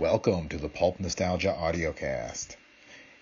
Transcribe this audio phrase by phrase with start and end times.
[0.00, 2.56] Welcome to the Pulp Nostalgia Audiocast.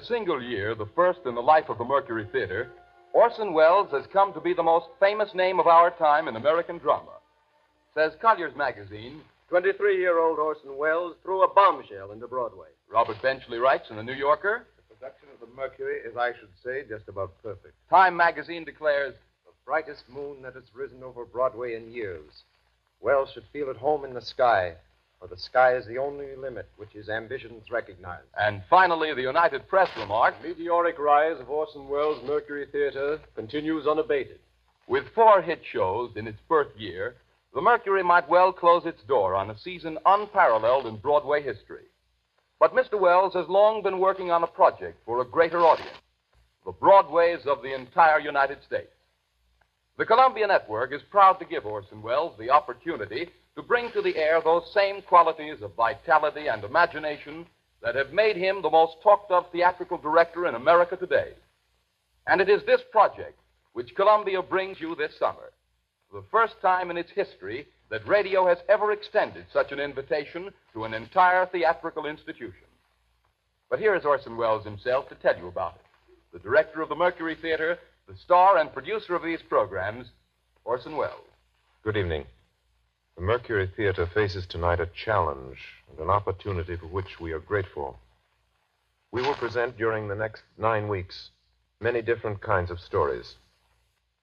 [0.00, 2.70] A single year, the first in the life of the Mercury Theater,
[3.12, 6.78] Orson Welles has come to be the most famous name of our time in American
[6.78, 7.18] drama.
[7.94, 12.68] Says Collier's Magazine, 23 year old Orson Welles threw a bombshell into Broadway.
[12.90, 16.54] Robert Benchley writes in The New Yorker, The production of the Mercury is, I should
[16.64, 17.74] say, just about perfect.
[17.90, 22.30] Time Magazine declares, The brightest moon that has risen over Broadway in years.
[23.00, 24.76] Welles should feel at home in the sky,
[25.20, 28.22] for the sky is the only limit which his ambitions recognize.
[28.38, 34.38] And finally, the United Press remarked Meteoric rise of Orson Welles' Mercury Theater continues unabated.
[34.88, 37.16] With four hit shows in its birth year,
[37.54, 41.84] the Mercury might well close its door on a season unparalleled in Broadway history.
[42.58, 42.98] But Mr.
[42.98, 45.96] Welles has long been working on a project for a greater audience
[46.66, 48.92] the Broadways of the entire United States.
[49.96, 54.16] The Columbia Network is proud to give Orson Welles the opportunity to bring to the
[54.16, 57.44] air those same qualities of vitality and imagination
[57.82, 61.32] that have made him the most talked of theatrical director in America today.
[62.26, 63.38] And it is this project
[63.74, 65.52] which Columbia brings you this summer.
[66.10, 70.84] The first time in its history that radio has ever extended such an invitation to
[70.84, 72.66] an entire theatrical institution.
[73.68, 75.82] But here is Orson Welles himself to tell you about it.
[76.32, 77.78] The director of the Mercury Theater,
[78.08, 80.06] the star and producer of these programs,
[80.64, 81.28] Orson Welles.
[81.84, 82.24] Good evening.
[83.20, 85.58] The Mercury Theater faces tonight a challenge
[85.90, 87.98] and an opportunity for which we are grateful.
[89.12, 91.28] We will present during the next nine weeks
[91.82, 93.36] many different kinds of stories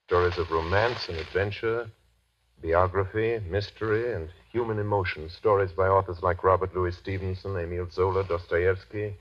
[0.07, 1.91] stories of romance and adventure,
[2.59, 5.29] biography, mystery, and human emotion.
[5.29, 9.13] Stories by authors like Robert Louis Stevenson, Emile Zola, Dostoevsky,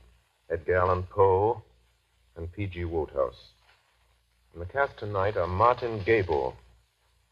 [0.49, 1.63] Edgar Allan Poe,
[2.35, 2.87] and P.G.
[2.87, 3.51] Wodehouse.
[4.55, 6.57] In the cast tonight are Martin Gabel,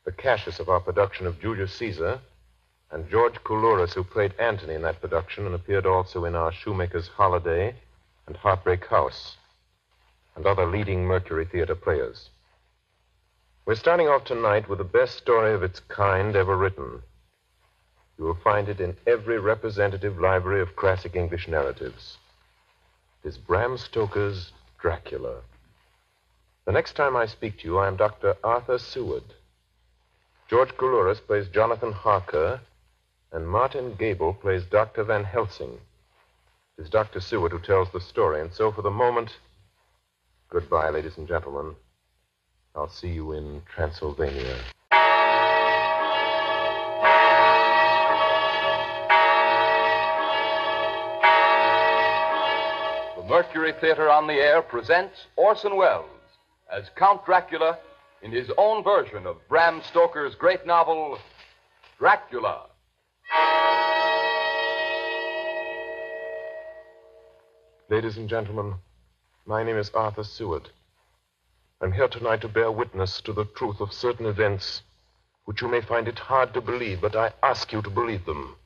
[0.05, 2.21] the Cassius of our production of Julius Caesar,
[2.95, 7.09] and George Coulouris, who played Antony in that production and appeared also in our Shoemaker's
[7.09, 7.75] Holiday
[8.29, 9.37] and Heartbreak House,
[10.37, 12.31] and other leading Mercury Theater players.
[13.67, 17.03] We're starting off tonight with the best story of its kind ever written.
[18.17, 22.19] You will find it in every representative library of classic English narratives.
[23.25, 25.41] It is Bram Stoker's Dracula.
[26.65, 28.37] The next time I speak to you, I am Dr.
[28.45, 29.25] Arthur Seward.
[30.49, 32.61] George Coulouris plays Jonathan Harker,
[33.35, 35.03] and Martin Gabel plays Dr.
[35.03, 35.81] Van Helsing.
[36.79, 37.21] It is Dr.
[37.21, 39.39] Seward who tells the story, and so for the moment,
[40.49, 41.75] goodbye, ladies and gentlemen.
[42.77, 44.57] I'll see you in Transylvania.
[53.17, 56.07] The Mercury Theater on the Air presents Orson Welles
[56.73, 57.79] as Count Dracula
[58.23, 61.19] in his own version of Bram Stoker's great novel,
[61.99, 62.67] Dracula.
[67.91, 68.77] Ladies and gentlemen,
[69.45, 70.71] my name is Arthur Seward.
[71.83, 74.81] I'm here tonight to bear witness to the truth of certain events
[75.45, 78.57] which you may find it hard to believe, but I ask you to believe them.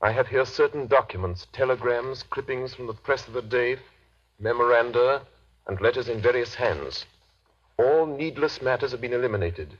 [0.00, 3.78] I have here certain documents, telegrams, clippings from the press of the day,
[4.38, 5.22] memoranda,
[5.66, 7.04] and letters in various hands.
[7.76, 9.76] All needless matters have been eliminated,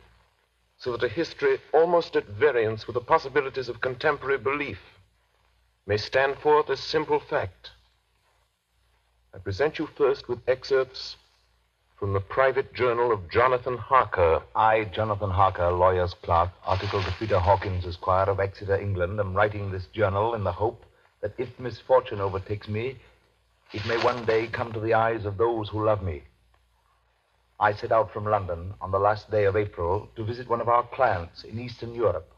[0.79, 4.79] so that a history almost at variance with the possibilities of contemporary belief
[5.87, 7.71] may stand forth as simple fact.
[9.35, 11.17] I present you first with excerpts
[11.99, 14.43] from the private journal of Jonathan Harker.
[14.55, 19.71] I, Jonathan Harker, lawyer's clerk, article to Peter Hawkins, Esquire of Exeter, England, am writing
[19.71, 20.85] this journal in the hope
[21.23, 22.99] that if misfortune overtakes me,
[23.73, 26.23] it may one day come to the eyes of those who love me.
[27.59, 30.69] I set out from London on the last day of April to visit one of
[30.69, 32.31] our clients in Eastern Europe.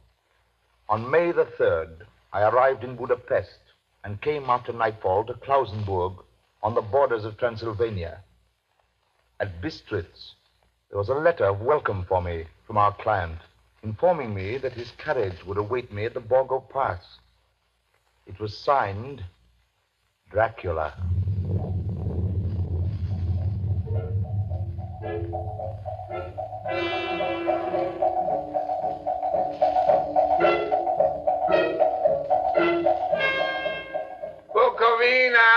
[0.89, 3.59] On May the 3rd, I arrived in Budapest
[4.05, 6.23] and came after nightfall to Klausenburg
[6.63, 8.21] on the borders of Transylvania.
[9.41, 10.35] At Bistritz,
[10.89, 13.41] there was a letter of welcome for me from our client,
[13.83, 17.19] informing me that his carriage would await me at the Borgo Pass.
[18.29, 19.25] It was signed
[20.31, 20.95] Dracula.
[34.55, 35.49] Bukovina!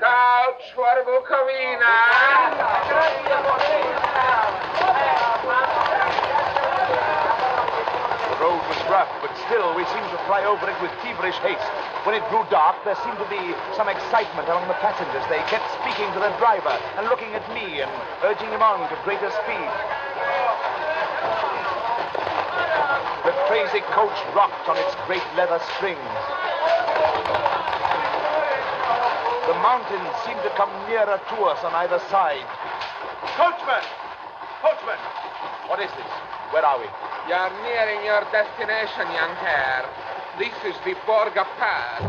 [0.00, 1.94] Couch for Bukovina!
[9.20, 11.70] But still we seemed to fly over it with feverish haste.
[12.06, 15.24] When it grew dark, there seemed to be some excitement among the passengers.
[15.26, 17.90] They kept speaking to the driver and looking at me and
[18.22, 19.70] urging him on to greater speed.
[23.26, 25.98] The crazy coach rocked on its great leather springs.
[29.48, 32.46] The mountains seemed to come nearer to us on either side.
[33.36, 33.84] Coachman!
[34.62, 34.98] Coachman!
[35.68, 36.27] What is this?
[36.50, 36.86] Where are we?
[37.28, 39.84] You're nearing your destination, young Herr.
[40.38, 42.00] This is the Borgo Pass.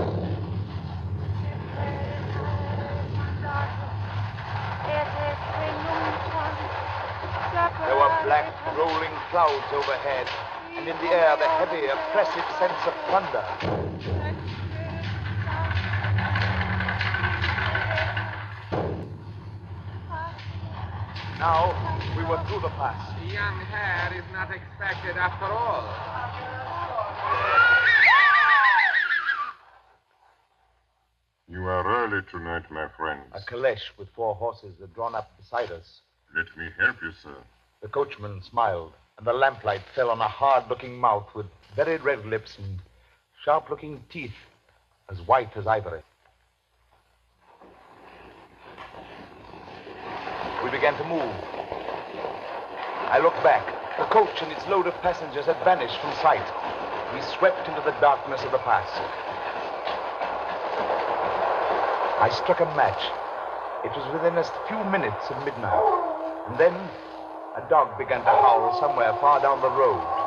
[7.85, 8.47] There were black,
[8.77, 10.27] rolling clouds overhead,
[10.77, 13.43] and in the air the heavy, oppressive sense of thunder.
[21.39, 21.75] Now
[22.15, 23.08] we were through the pass.
[23.29, 25.83] The young Herr is not expected after all.
[31.47, 33.31] You are early tonight, my friends.
[33.33, 36.01] A caleche with four horses had drawn up beside us.
[36.35, 37.35] Let me help you, sir.
[37.83, 42.57] The coachman smiled, and the lamplight fell on a hard-looking mouth with very red lips
[42.57, 42.79] and
[43.45, 44.33] sharp-looking teeth,
[45.11, 46.01] as white as ivory.
[50.63, 51.58] We began to move.
[53.09, 53.65] I looked back.
[53.97, 56.45] The coach and its load of passengers had vanished from sight.
[57.09, 58.85] We swept into the darkness of the pass.
[62.21, 63.01] I struck a match.
[63.83, 65.81] It was within a few minutes of midnight.
[66.49, 66.75] And then
[67.57, 70.18] a dog began to howl somewhere far down the road.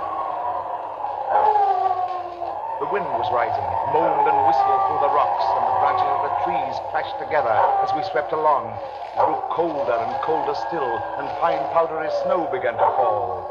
[2.83, 3.63] The wind was rising.
[3.95, 7.95] Moaned and whistled through the rocks, and the branches of the trees clashed together as
[7.95, 8.75] we swept along.
[9.15, 13.47] It grew colder and colder still, and fine powdery snow began to fall.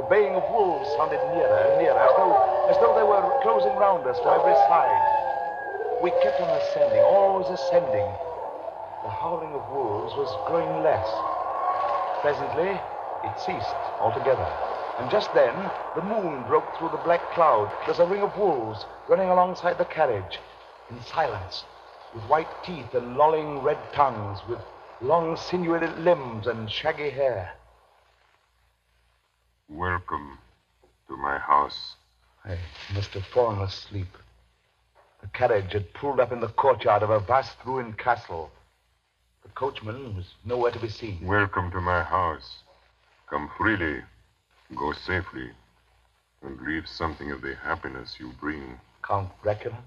[0.00, 2.32] The baying of wolves sounded nearer and nearer, as though,
[2.72, 5.04] as though they were closing round us from every side.
[6.00, 8.08] We kept on ascending, always ascending.
[9.04, 11.12] The howling of wolves was growing less.
[12.24, 12.80] Presently,
[13.20, 14.71] it ceased altogether.
[15.02, 17.72] And just then, the moon broke through the black cloud.
[17.84, 20.38] There's a ring of wolves running alongside the carriage,
[20.88, 21.64] in silence,
[22.14, 24.60] with white teeth and lolling red tongues, with
[25.00, 27.50] long sinewy limbs and shaggy hair.
[29.68, 30.38] Welcome
[31.08, 31.96] to my house.
[32.44, 32.56] I
[32.94, 34.16] must have fallen asleep.
[35.20, 38.52] The carriage had pulled up in the courtyard of a vast ruined castle.
[39.42, 41.26] The coachman was nowhere to be seen.
[41.26, 42.58] Welcome to my house.
[43.28, 44.02] Come freely,
[44.76, 45.50] go safely,
[46.42, 48.78] and leave something of the happiness you bring.
[49.06, 49.78] Count Dracula?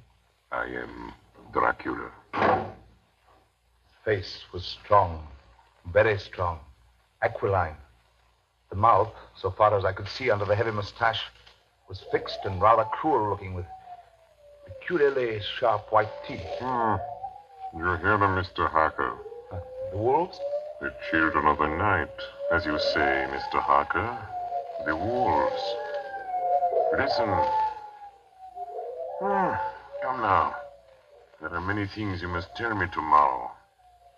[0.51, 1.13] I am
[1.53, 2.11] Dracula.
[4.03, 5.27] Face was strong,
[5.91, 6.59] very strong,
[7.21, 7.75] aquiline.
[8.69, 11.21] The mouth, so far as I could see under the heavy mustache,
[11.87, 13.65] was fixed and rather cruel looking, with
[14.65, 16.41] peculiarly sharp white teeth.
[16.59, 16.95] Hmm.
[17.77, 18.69] You hear them, Mr.
[18.69, 19.13] Harker.
[19.51, 19.59] Uh,
[19.91, 20.39] the wolves?
[20.81, 22.09] The children of the night,
[22.51, 23.61] as you say, Mr.
[23.61, 24.17] Harker.
[24.85, 25.75] The wolves.
[26.97, 27.29] Listen.
[29.21, 29.73] Ah.
[30.03, 30.55] Come now.
[31.41, 33.51] There are many things you must tell me tomorrow.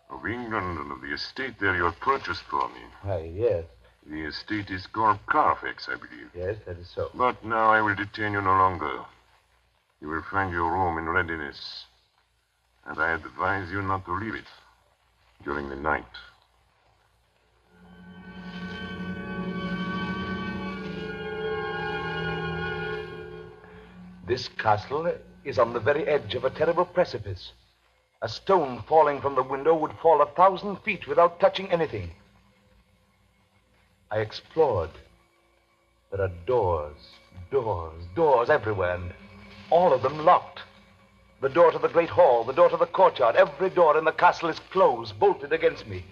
[0.09, 2.81] Of England and of the estate there you have purchased for me.
[3.01, 3.65] Why, yes.
[4.05, 6.29] The estate is called Carfax, I believe.
[6.35, 7.11] Yes, that is so.
[7.13, 8.99] But now I will detain you no longer.
[10.01, 11.85] You will find your room in readiness.
[12.85, 14.47] And I advise you not to leave it
[15.43, 16.05] during the night.
[24.27, 25.09] This castle
[25.45, 27.53] is on the very edge of a terrible precipice.
[28.21, 32.11] A stone falling from the window would fall a thousand feet without touching anything.
[34.11, 34.89] I explored.
[36.11, 36.97] There are doors,
[37.51, 39.13] doors, doors everywhere, and
[39.69, 40.59] all of them locked.
[41.39, 44.11] The door to the great hall, the door to the courtyard, every door in the
[44.11, 46.03] castle is closed, bolted against me.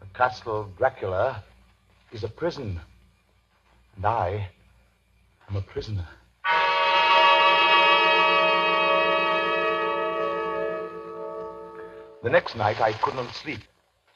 [0.00, 1.44] The castle of Dracula
[2.10, 2.80] is a prison,
[3.94, 4.48] and I
[5.48, 6.08] am a prisoner.
[12.22, 13.60] The next night, I couldn't sleep.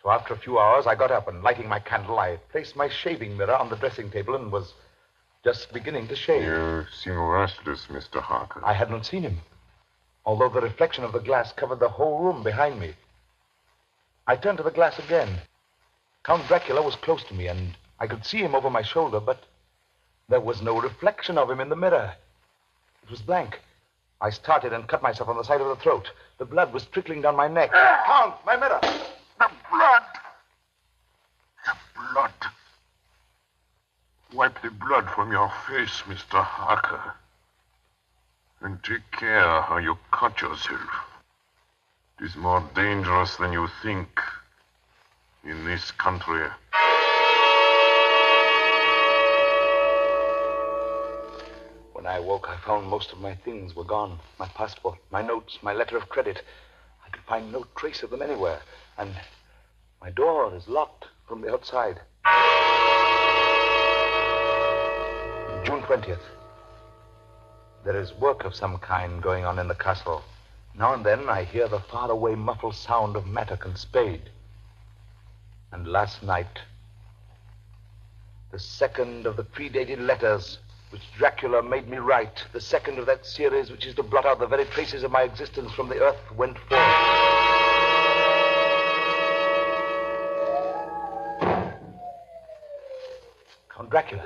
[0.03, 2.89] So after a few hours, I got up and, lighting my candle, I placed my
[2.89, 4.75] shaving mirror on the dressing table and was
[5.43, 6.43] just beginning to shave.
[6.43, 8.21] You seem restless, Mr.
[8.21, 8.61] Harker.
[8.63, 9.39] I hadn't seen him,
[10.27, 12.95] although the reflection of the glass covered the whole room behind me.
[14.27, 15.41] I turned to the glass again.
[16.25, 19.45] Count Dracula was close to me, and I could see him over my shoulder, but
[20.29, 22.15] there was no reflection of him in the mirror.
[23.03, 23.61] It was blank.
[24.21, 26.11] I started and cut myself on the side of the throat.
[26.39, 27.71] The blood was trickling down my neck.
[27.73, 28.03] Ah!
[28.07, 28.81] Count, my mirror!
[28.83, 30.03] The blood!
[31.65, 32.33] The blood!
[34.33, 36.43] Wipe the blood from your face, Mr.
[36.43, 37.15] Harker.
[38.61, 40.91] And take care how you cut yourself.
[42.19, 44.21] It is more dangerous than you think
[45.45, 46.49] in this country.
[52.05, 54.19] When I woke, I found most of my things were gone.
[54.39, 56.43] My passport, my notes, my letter of credit.
[57.03, 58.61] I could find no trace of them anywhere.
[58.99, 59.17] And
[60.03, 62.03] my door is locked from the outside.
[65.65, 66.21] June 20th.
[67.87, 70.23] There is work of some kind going on in the castle.
[70.75, 74.29] Now and then I hear the faraway muffled sound of mattock and spade.
[75.73, 76.59] And last night,
[78.53, 80.59] the second of the predated letters
[80.91, 84.39] which Dracula made me write, the second of that series which is to blot out
[84.39, 86.81] the very traces of my existence from the earth, went forth.
[93.75, 94.25] Count Dracula.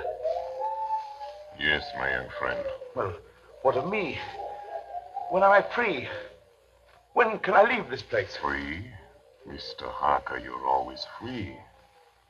[1.59, 2.59] Yes, my young friend.
[2.95, 3.13] Well,
[3.63, 4.17] what of me?
[5.31, 6.07] When am I free?
[7.13, 8.37] When can I leave this place?
[8.37, 8.85] Free?
[9.47, 9.89] Mr.
[9.89, 11.57] Harker, you're always free.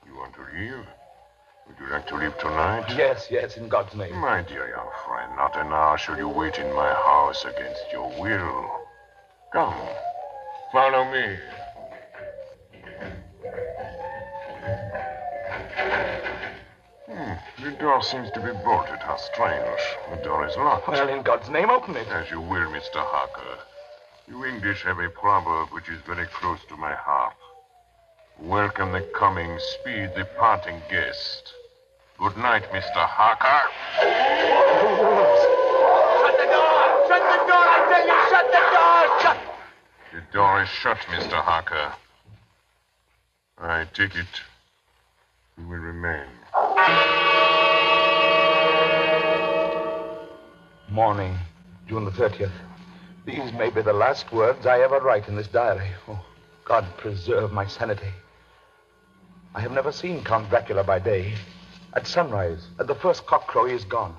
[0.05, 0.85] You want to leave?
[1.69, 2.85] Would you like to leave tonight?
[2.97, 4.15] Yes, yes, in God's name.
[4.15, 8.09] My dear young friend, not an hour shall you wait in my house against your
[8.19, 8.71] will.
[9.53, 9.75] Come,
[10.71, 11.37] follow me.
[17.07, 18.99] Hmm, the door seems to be bolted.
[18.99, 19.79] How strange.
[20.09, 20.87] The door is locked.
[20.87, 22.07] Well, in God's name, open it.
[22.07, 22.95] As you will, Mr.
[22.95, 23.59] Harker.
[24.27, 27.35] You English have a proverb which is very close to my heart.
[28.41, 31.53] Welcome the coming, speed the parting guest.
[32.17, 32.95] Good night, Mr.
[32.95, 33.69] Harker.
[36.21, 37.07] Shut the door!
[37.09, 37.67] Shut the door!
[37.67, 39.01] I tell you, shut the door!
[39.21, 39.37] Shut!
[40.13, 41.41] The door is shut, Mr.
[41.43, 41.93] Harker.
[43.57, 44.41] I take it
[45.59, 46.29] you will remain.
[50.89, 51.37] Morning,
[51.87, 52.51] June the 30th.
[53.25, 55.89] These may be the last words I ever write in this diary.
[56.07, 56.23] Oh,
[56.63, 58.13] God preserve my sanity.
[59.55, 61.33] I have never seen Count Dracula by day.
[61.93, 64.15] At sunrise, at the first cockcrow, he is gone.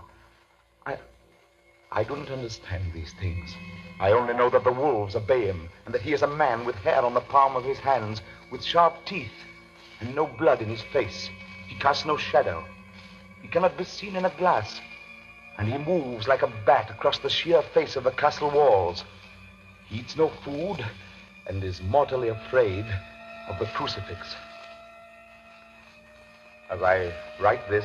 [0.85, 0.99] I.
[1.93, 3.55] I do not understand these things.
[4.01, 6.75] I only know that the wolves obey him, and that he is a man with
[6.77, 9.45] hair on the palm of his hands, with sharp teeth,
[10.01, 11.31] and no blood in his face.
[11.69, 12.65] He casts no shadow.
[13.41, 14.81] He cannot be seen in a glass.
[15.59, 19.05] And he moves like a bat across the sheer face of the castle walls.
[19.87, 20.85] He eats no food
[21.47, 22.85] and is mortally afraid
[23.49, 24.35] of the crucifix.
[26.71, 27.85] As I write this,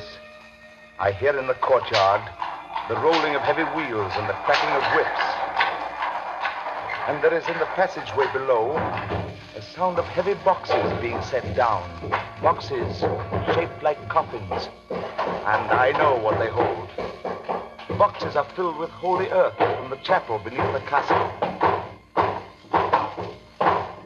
[1.00, 2.22] I hear in the courtyard
[2.88, 5.26] the rolling of heavy wheels and the cracking of whips.
[7.08, 8.76] And there is in the passageway below
[9.56, 11.82] a sound of heavy boxes being set down.
[12.40, 13.00] Boxes
[13.56, 14.68] shaped like coffins.
[14.90, 16.88] And I know what they hold.
[17.88, 21.26] The boxes are filled with holy earth from the chapel beneath the castle.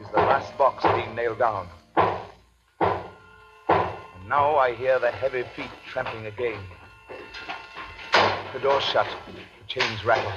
[0.01, 1.67] Is the last box being nailed down.
[4.31, 6.57] Now I hear the heavy feet tramping again.
[8.53, 9.05] The door shut.
[9.27, 10.31] The chains rattle.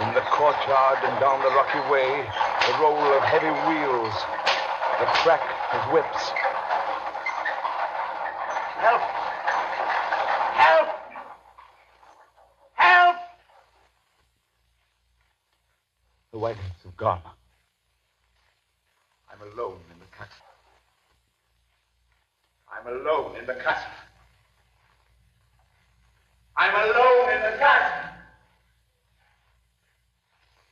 [0.00, 2.24] In the courtyard and down the rocky way,
[2.66, 4.14] the roll of heavy wheels,
[4.98, 6.30] the crack of whips.
[8.80, 9.02] Help!
[10.56, 10.88] Help!
[12.76, 13.16] Help!
[16.32, 17.20] The wagons have gone.
[19.40, 20.44] I'm alone in the castle.
[22.68, 23.90] I'm alone in the castle.
[26.56, 28.10] I'm alone in the castle.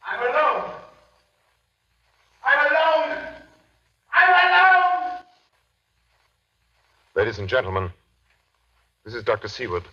[0.06, 0.70] I'm alone.
[2.44, 3.18] I'm alone.
[4.12, 5.20] I'm alone.
[7.14, 7.90] Ladies and gentlemen,
[9.04, 9.48] this is Dr.
[9.48, 9.84] Seward.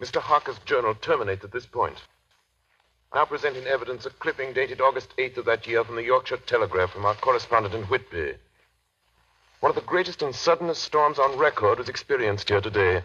[0.00, 0.20] Mr.
[0.20, 1.96] Harker's journal terminates at this point.
[3.14, 6.36] Now present in evidence a clipping dated August 8th of that year from the Yorkshire
[6.36, 8.34] Telegraph from our correspondent in Whitby.
[9.60, 13.02] One of the greatest and suddenest storms on record was experienced here today.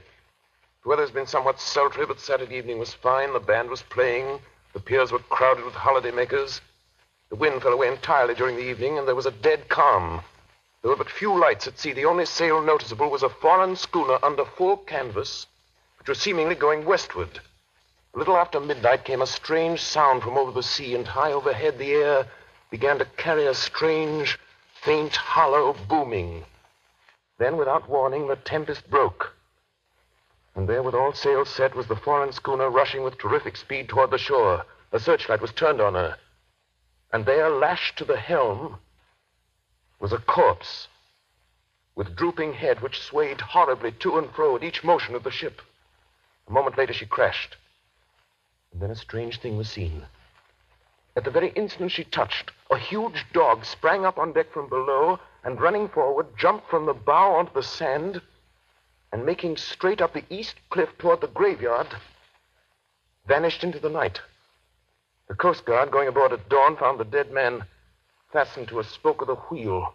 [0.84, 3.32] The weather has been somewhat sultry, but Saturday evening was fine.
[3.32, 4.42] The band was playing.
[4.74, 6.60] The piers were crowded with holidaymakers.
[7.30, 10.22] The wind fell away entirely during the evening, and there was a dead calm.
[10.82, 11.94] There were but few lights at sea.
[11.94, 15.48] The only sail noticeable was a foreign schooner under full canvas,
[15.98, 17.40] which was seemingly going westward.
[18.14, 21.80] A little after midnight came a strange sound from over the sea, and high overhead
[21.80, 22.28] the air
[22.70, 24.38] began to carry a strange,
[24.82, 26.46] faint, hollow booming.
[27.40, 29.34] Then, without warning, the tempest broke.
[30.54, 34.12] And there, with all sails set, was the foreign schooner rushing with terrific speed toward
[34.12, 34.66] the shore.
[34.92, 36.18] A searchlight was turned on her.
[37.12, 38.78] And there, lashed to the helm,
[40.00, 40.88] was a corpse
[41.96, 45.62] with drooping head which swayed horribly to and fro at each motion of the ship.
[46.48, 47.58] A moment later, she crashed.
[48.74, 50.04] And then a strange thing was seen.
[51.16, 55.20] At the very instant she touched, a huge dog sprang up on deck from below
[55.44, 58.22] and, running forward, jumped from the bow onto the sand
[59.12, 61.88] and, making straight up the east cliff toward the graveyard,
[63.28, 64.20] vanished into the night.
[65.28, 67.66] The Coast Guard, going aboard at dawn, found the dead man
[68.32, 69.94] fastened to a spoke of the wheel.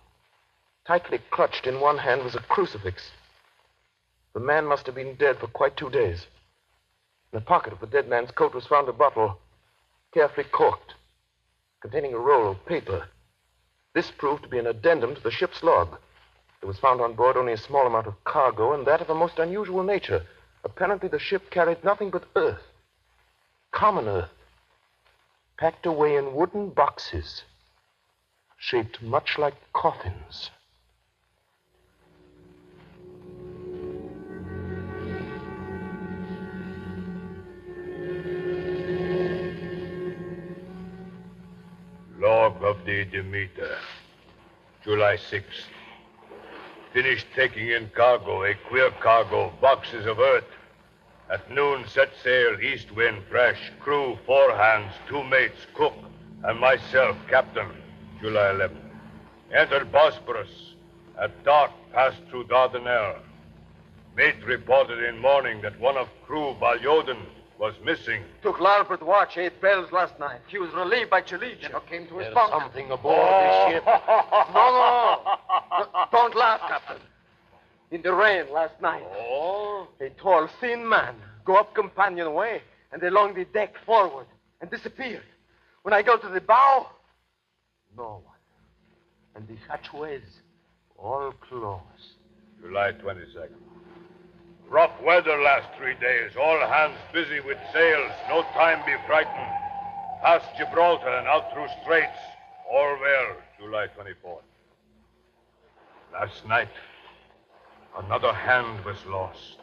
[0.86, 3.10] Tightly clutched in one hand was a crucifix.
[4.34, 6.28] The man must have been dead for quite two days.
[7.32, 9.38] In the pocket of the dead man's coat was found a bottle,
[10.12, 10.94] carefully corked,
[11.80, 13.08] containing a roll of paper.
[13.94, 15.98] This proved to be an addendum to the ship's log.
[16.60, 19.14] There was found on board only a small amount of cargo, and that of a
[19.14, 20.24] most unusual nature.
[20.64, 22.62] Apparently, the ship carried nothing but earth,
[23.72, 24.30] common earth,
[25.58, 27.42] packed away in wooden boxes,
[28.56, 30.50] shaped much like coffins.
[42.62, 43.78] Of the Demeter,
[44.82, 45.68] July 6th.
[46.92, 50.44] Finished taking in cargo, a queer cargo, boxes of earth.
[51.30, 53.70] At noon, set sail, east wind, fresh.
[53.78, 55.94] Crew, four hands, two mates, cook,
[56.42, 57.68] and myself, captain,
[58.20, 58.90] July 11th.
[59.54, 60.74] Entered Bosporus.
[61.16, 63.20] At dark, passed through Dardanelles.
[64.16, 67.22] Mate reported in morning that one of crew, Balyoden,
[67.58, 68.22] was missing.
[68.42, 70.40] Took larboard watch, eight bells last night.
[70.46, 71.62] He was relieved by Chalitcha.
[71.62, 72.52] Never came to his There's bunk.
[72.52, 73.70] something aboard this oh.
[73.70, 73.84] ship.
[74.54, 76.04] No, no, no.
[76.12, 77.02] Don't laugh, Captain.
[77.90, 79.02] In the rain last night.
[79.06, 79.88] Oh?
[80.00, 84.26] A tall, thin man go up companionway and along the deck forward
[84.60, 85.22] and disappeared.
[85.82, 86.88] When I go to the bow,
[87.96, 88.36] no one.
[89.34, 90.22] And the hatchways
[90.98, 91.82] all closed.
[92.60, 93.67] July 22nd.
[94.70, 96.32] Rough weather last three days.
[96.38, 98.12] All hands busy with sails.
[98.28, 99.52] No time be frightened.
[100.22, 102.18] Past Gibraltar and out through straits.
[102.70, 103.36] All well.
[103.58, 104.42] July 24th.
[106.12, 106.68] Last night,
[107.98, 109.56] another hand was lost.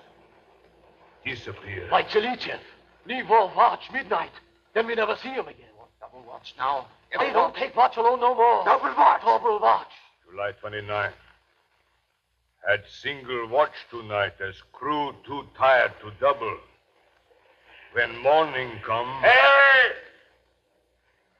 [1.23, 1.91] Disappeared.
[1.91, 2.59] By Chalichev.
[3.07, 4.31] Leave off watch midnight.
[4.73, 5.69] Then we never see him again.
[6.01, 6.87] Double watch now.
[7.17, 8.65] I don't take watch alone no more.
[8.65, 9.21] Double watch.
[9.21, 9.87] Double watch.
[10.29, 11.13] July 29th.
[12.67, 16.57] Had single watch tonight as crew too tired to double.
[17.93, 19.07] When morning come.
[19.21, 19.91] Hey!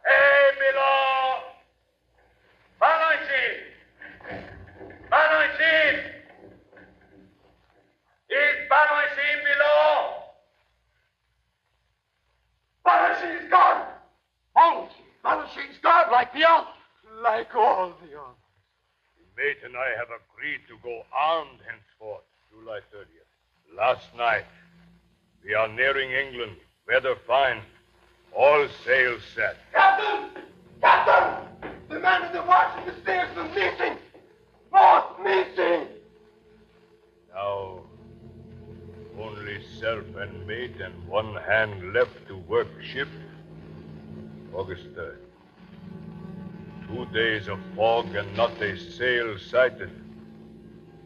[0.06, 1.42] Hey, Milo!
[2.80, 3.58] Banoisin!
[5.12, 5.96] Banoisin!
[8.30, 10.14] Is Banoisin below?
[12.86, 13.88] Banoisin's gone!
[14.56, 14.90] Banoisin!
[15.24, 16.12] Banoisin's gone!
[16.12, 16.68] Like the others.
[17.24, 18.45] Like all the others.
[19.38, 23.78] Mate and I have agreed to go armed henceforth, July 30th.
[23.78, 24.46] Last night,
[25.44, 26.56] we are nearing England.
[26.88, 27.62] Weather fine.
[28.34, 29.58] All sails set.
[29.74, 30.42] Captain!
[30.80, 31.74] Captain!
[31.90, 33.98] The man in the watch in the stairs is missing!
[34.72, 35.88] Both missing!
[37.34, 37.82] Now,
[39.20, 43.10] only self and mate and one hand left to work ship.
[44.54, 45.25] August 3rd.
[46.88, 49.90] Two days of fog and not a sail sighted.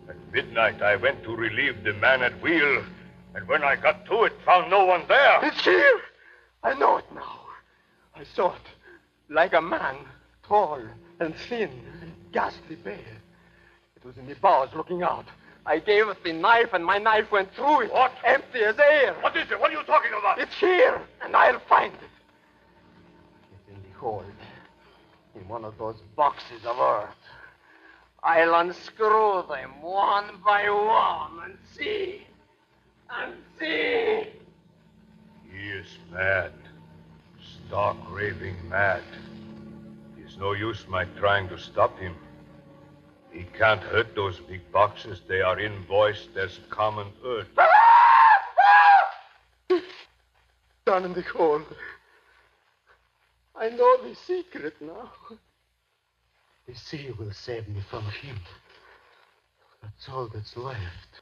[0.10, 2.84] At midnight, I went to relieve the man at wheel,
[3.36, 5.40] and when I got to it, found no one there.
[5.44, 6.02] It's here.
[6.64, 7.40] I know it now.
[8.16, 8.62] I saw it.
[9.30, 9.96] Like a man,
[10.44, 10.82] tall
[11.20, 11.70] and thin
[12.02, 12.96] and ghastly pale.
[13.96, 15.26] It was in the bows looking out.
[15.66, 17.94] I gave it the knife, and my knife went through it.
[17.94, 18.12] What?
[18.26, 19.14] Empty as air.
[19.22, 19.60] What is it?
[19.60, 20.40] What are you talking about?
[20.40, 22.00] It's here, and I'll find it.
[23.54, 24.26] It's in the hold,
[25.40, 27.16] in one of those boxes of earth.
[28.24, 32.28] I'll unscrew them one by one and see.
[33.10, 34.30] And see.
[35.52, 36.52] He is mad.
[37.68, 39.04] Stark raving mad.
[40.18, 42.16] It's no use my trying to stop him.
[43.32, 45.22] He can't hurt those big boxes.
[45.28, 47.48] They are invoiced as common earth.
[50.86, 51.64] Down in the hold.
[53.62, 55.12] I know the secret now.
[56.66, 58.40] The sea will save me from him.
[59.82, 61.22] That's all that's left.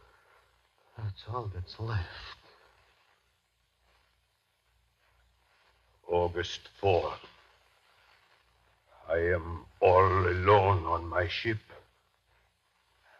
[0.99, 2.37] That's all that's left.
[6.07, 7.11] August 4.
[9.09, 11.57] I am all alone on my ship.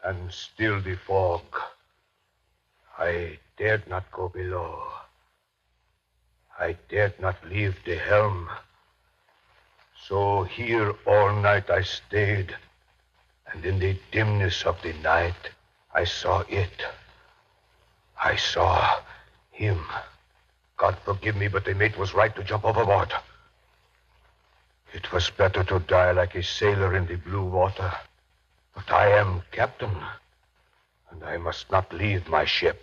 [0.03, 1.41] And still the fog.
[2.99, 4.84] I dared not go below.
[6.60, 8.47] I dared not leave the helm.
[10.05, 12.55] So here all night I stayed,
[13.51, 15.49] and in the dimness of the night
[15.93, 16.83] I saw it.
[18.21, 18.99] I saw
[19.51, 19.86] him.
[20.77, 23.13] God forgive me, but the mate was right to jump overboard.
[24.93, 27.91] It was better to die like a sailor in the blue water.
[28.73, 29.95] But I am captain,
[31.12, 32.81] and I must not leave my ship.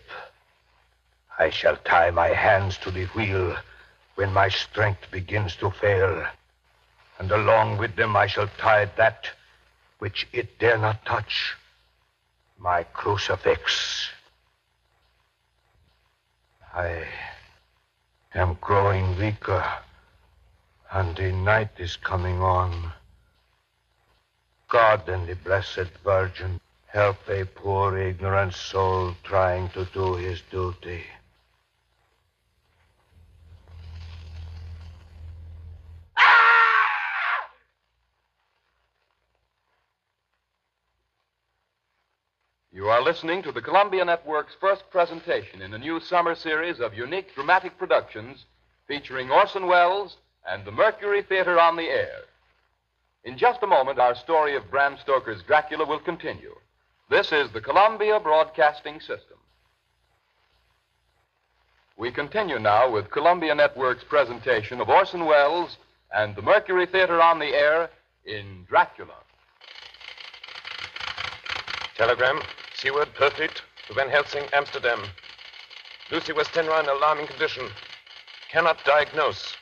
[1.39, 3.57] I shall tie my hands to the wheel
[4.17, 6.27] when my strength begins to fail.
[7.19, 9.31] And along with them I shall tie that
[9.99, 11.55] which it dare not touch
[12.59, 14.09] my crucifix.
[16.75, 17.07] I
[18.35, 19.65] am growing weaker,
[20.91, 22.93] and the night is coming on.
[24.69, 31.05] God and the Blessed Virgin help a poor ignorant soul trying to do his duty.
[42.85, 46.93] You are listening to the Columbia Network's first presentation in a new summer series of
[46.93, 48.45] unique dramatic productions
[48.87, 52.25] featuring Orson Welles and the Mercury Theater on the air.
[53.25, 56.55] In just a moment, our story of Bram Stoker's Dracula will continue.
[57.09, 59.39] This is the Columbia Broadcasting System.
[61.97, 65.79] We continue now with Columbia Network's presentation of Orson Welles
[66.15, 67.89] and the Mercury Theater on the air
[68.27, 69.15] in Dracula.
[71.97, 72.43] Telegram.
[72.85, 73.63] Seward, Purfleet.
[73.89, 75.01] To Van Helsing, Amsterdam.
[76.13, 77.67] Lucy Westenra in alarming condition.
[78.53, 79.57] Cannot diagnose.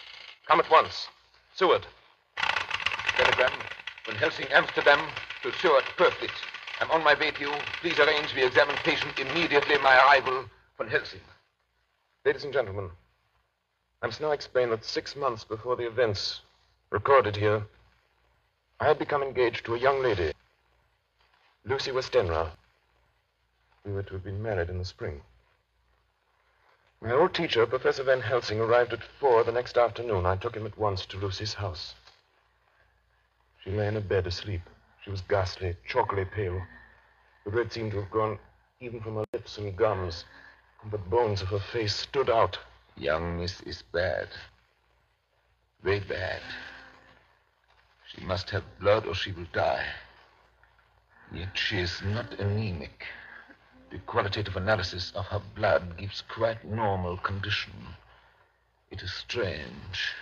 [0.48, 1.06] Come at once.
[1.54, 1.86] Seward.
[2.36, 3.52] Telegram.
[4.06, 4.98] Van Helsing, Amsterdam
[5.44, 6.32] to Seward, Purfleet.
[6.80, 7.52] I'm on my way to you.
[7.80, 10.44] Please arrange we examine patient immediately my arrival.
[10.76, 11.20] Van Helsing.
[12.24, 12.90] Ladies and gentlemen,
[14.02, 16.40] I must now explain that six months before the events
[16.90, 17.62] recorded here,
[18.80, 20.32] I had become engaged to a young lady,
[21.64, 22.50] Lucy Westenra.
[23.84, 25.22] We were to have been married in the spring.
[27.00, 30.24] My old teacher, Professor Van Helsing, arrived at four the next afternoon.
[30.24, 31.94] I took him at once to Lucy's house.
[33.64, 34.62] She lay in a bed asleep.
[35.02, 36.62] She was ghastly, chalkily pale.
[37.44, 38.38] The red seemed to have gone
[38.80, 40.24] even from her lips and gums,
[40.82, 42.58] and the bones of her face stood out.
[42.96, 44.28] Young miss is bad.
[45.82, 46.40] Very bad.
[48.06, 49.86] She must have blood or she will die.
[51.32, 53.06] Yet she is not anemic.
[53.92, 57.94] The qualitative analysis of her blood gives quite normal condition.
[58.90, 60.14] It is strange.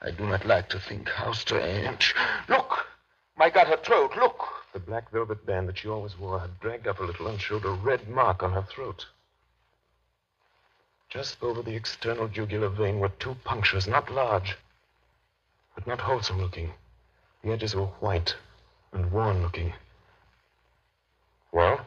[0.00, 2.14] I do not like to think how strange.
[2.48, 2.86] Look!
[3.36, 4.48] My God, her throat, look!
[4.72, 7.66] The black velvet band that she always wore had dragged up a little and showed
[7.66, 9.08] a red mark on her throat.
[11.10, 14.56] Just over the external jugular vein were two punctures, not large,
[15.74, 16.72] but not wholesome looking.
[17.42, 18.36] The edges were white
[18.90, 19.74] and worn looking.
[21.52, 21.86] Well?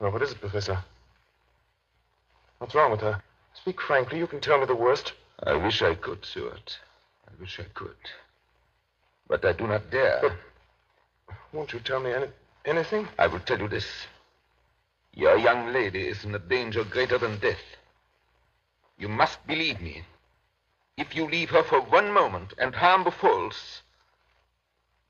[0.00, 0.82] Well, what is it, Professor?
[2.58, 3.22] What's wrong with her?
[3.54, 4.18] Speak frankly.
[4.18, 5.12] You can tell me the worst.
[5.42, 6.78] I wish I could, Stuart.
[7.28, 7.96] I wish I could.
[9.28, 10.20] But I do not dare.
[10.22, 10.32] But
[11.52, 12.26] won't you tell me any,
[12.64, 13.08] anything?
[13.18, 13.86] I will tell you this.
[15.14, 17.60] Your young lady is in a danger greater than death.
[18.98, 20.04] You must believe me.
[20.96, 23.82] If you leave her for one moment and harm befalls,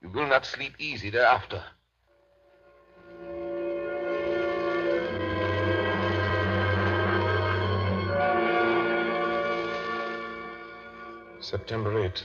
[0.01, 1.63] you will not sleep easy thereafter.
[11.41, 12.21] September 8th.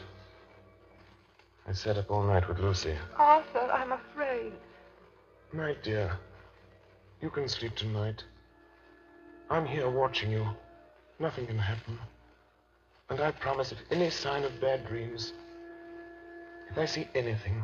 [1.67, 2.95] I sat up all night with Lucy.
[3.17, 4.53] Arthur, I'm afraid.
[5.53, 6.13] Night, dear.
[7.23, 8.23] You can sleep tonight.
[9.49, 10.47] I'm here watching you.
[11.19, 11.99] Nothing can happen.
[13.09, 15.33] And I promise if any sign of bad dreams,
[16.71, 17.63] if I see anything,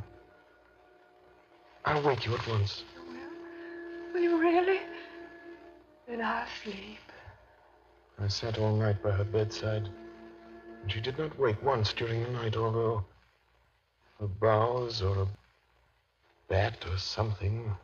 [1.85, 2.83] I'll wake you at once.
[4.15, 4.81] Will Will you really?
[6.09, 6.99] Then I'll sleep.
[8.19, 9.88] I sat all night by her bedside,
[10.88, 13.05] she did not wake once during the night, although
[14.21, 15.29] a boughs or a
[16.49, 17.77] bat or something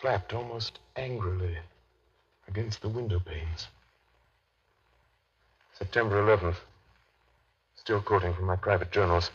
[0.00, 1.58] flapped almost angrily
[2.48, 3.68] against the window panes.
[5.72, 6.56] September 11th.
[7.74, 9.30] Still quoting from my private journals.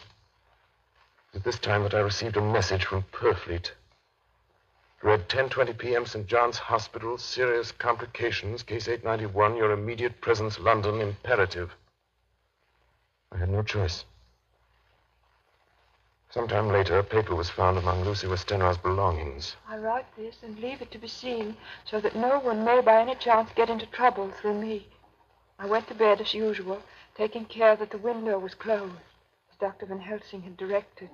[1.33, 3.71] It At this time that I received a message from Purfleet.
[5.01, 6.05] Read 10:20 p.m.
[6.05, 6.25] St.
[6.27, 11.75] John's Hospital, serious complications, case 891, your immediate presence London imperative.
[13.31, 14.05] I had no choice.
[16.31, 19.55] Sometime later, a paper was found among Lucy Westenra's belongings.
[19.67, 23.01] I write this and leave it to be seen so that no one may by
[23.01, 24.87] any chance get into trouble through me.
[25.57, 26.81] I went to bed as usual,
[27.15, 28.93] taking care that the window was closed,
[29.51, 29.87] as Dr.
[29.87, 31.09] Van Helsing had directed.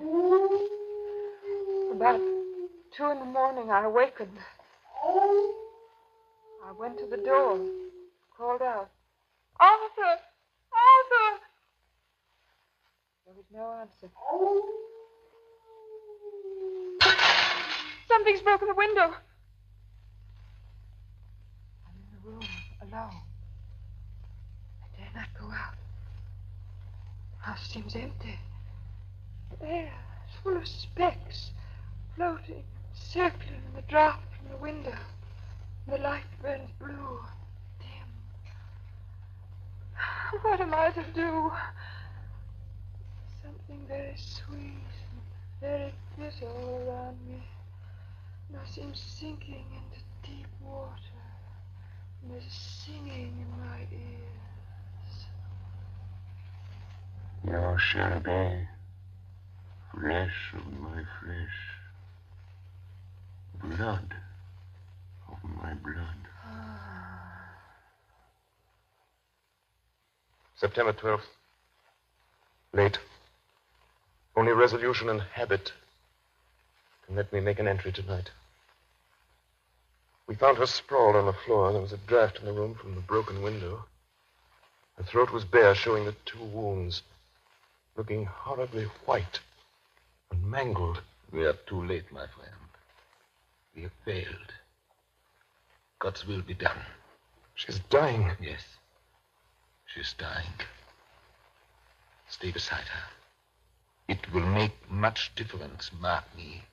[1.92, 2.20] About
[2.92, 4.38] two in the morning, I awakened.
[6.66, 7.60] I went to the door,
[8.38, 8.90] called out,
[9.60, 10.20] Arthur!
[10.74, 11.45] Arthur!
[13.26, 14.10] There was no answer.
[18.08, 19.16] Something's broken the window.
[21.88, 22.48] I'm in the room,
[22.82, 23.22] alone.
[24.84, 25.74] I dare not go out.
[27.40, 28.38] The house seems empty.
[29.60, 29.94] The air
[30.30, 31.52] is full of specks,
[32.16, 34.98] floating, circling in the draught from the window.
[35.88, 38.10] The light burns blue, and dim.
[40.44, 41.52] What am I to do?
[43.46, 45.22] Something very sweet and
[45.62, 47.44] very bitter all around me.
[48.50, 51.22] And I seem sinking into deep water.
[52.24, 55.26] And there's a singing in my ears.
[57.46, 58.68] You shall be
[59.94, 61.58] flesh of my flesh,
[63.62, 64.16] blood
[65.30, 66.22] of my blood.
[70.56, 71.30] September 12th.
[72.74, 72.98] Late.
[74.36, 75.72] Only resolution and habit
[77.06, 78.32] can let me make an entry tonight.
[80.28, 81.72] We found her sprawled on the floor.
[81.72, 83.86] There was a draft in the room from the broken window.
[84.98, 87.04] Her throat was bare, showing the two wounds,
[87.96, 89.40] looking horribly white
[90.32, 91.02] and mangled.
[91.32, 92.56] We are too late, my friend.
[93.76, 94.54] We have failed.
[96.00, 96.80] God's will be done.
[97.56, 98.32] She's dying.
[98.42, 98.64] Yes.
[99.86, 100.54] She's dying.
[102.28, 103.15] Stay beside her.
[104.08, 106.64] It will make much difference, mark me.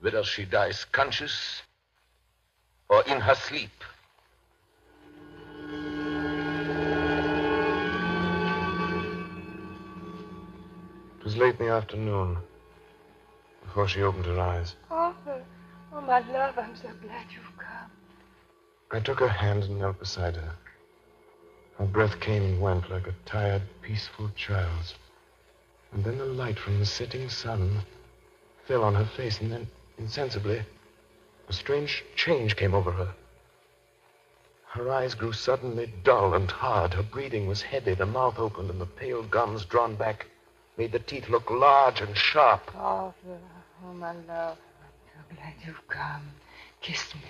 [0.00, 1.62] Whether she dies conscious
[2.88, 3.70] or in her sleep.
[11.18, 12.38] It was late in the afternoon
[13.64, 14.76] before she opened her eyes.
[14.90, 15.44] Arthur,
[15.92, 17.90] oh, my love, I'm so glad you've come.
[18.92, 20.54] I took her hand and knelt beside her.
[21.78, 24.94] Her breath came and went like a tired, peaceful child's.
[25.92, 27.82] And then the light from the setting sun
[28.66, 30.62] fell on her face, and then, insensibly,
[31.48, 33.14] a strange change came over her.
[34.70, 36.92] Her eyes grew suddenly dull and hard.
[36.92, 37.94] Her breathing was heavy.
[37.94, 40.26] The mouth opened, and the pale gums drawn back
[40.76, 42.70] made the teeth look large and sharp.
[42.76, 43.38] Arthur,
[43.84, 46.30] oh, my love, I'm so glad you've come.
[46.82, 47.22] Kiss me.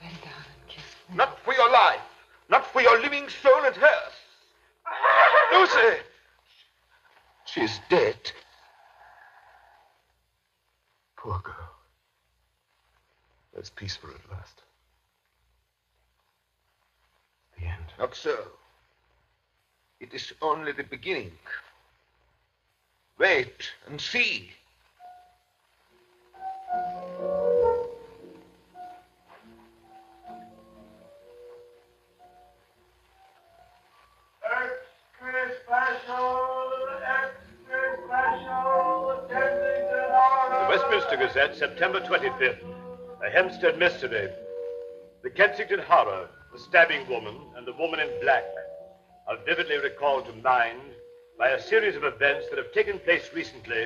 [0.00, 1.16] Bend down and kiss me.
[1.16, 2.00] Not for your life.
[2.50, 4.12] Not for your living soul and hers.
[5.52, 6.02] Lucy!
[7.52, 8.16] She's dead.
[11.18, 11.70] Poor girl.
[13.52, 14.62] There's peace for her at last.
[17.58, 17.84] The end.
[17.98, 18.38] Not so.
[20.00, 21.32] It is only the beginning.
[23.18, 24.52] Wait and see.
[41.12, 42.64] The Gazette, September 25th.
[43.22, 44.30] A Hampstead mystery.
[45.22, 48.44] The Kensington Horror, the stabbing woman, and the woman in black.
[49.28, 50.80] are vividly recalled to mind
[51.38, 53.82] by a series of events that have taken place recently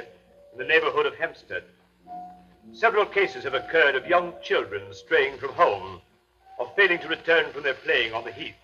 [0.52, 1.64] in the neighborhood of Hampstead.
[2.72, 6.00] Several cases have occurred of young children straying from home
[6.60, 8.54] or failing to return from their playing on the heath.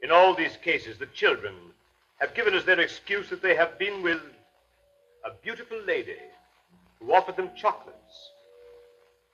[0.00, 1.56] In all these cases, the children
[2.18, 4.20] have given as their excuse that they have been with
[5.24, 6.18] a beautiful lady
[7.04, 8.30] who offered them chocolates.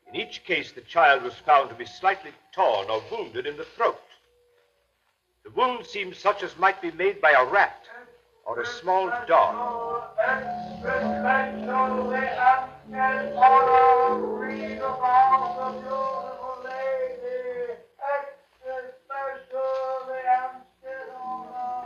[0.09, 3.65] In each case, the child was found to be slightly torn or wounded in the
[3.65, 4.01] throat.
[5.45, 7.87] The wound seemed such as might be made by a rat
[8.45, 10.03] or a small dog.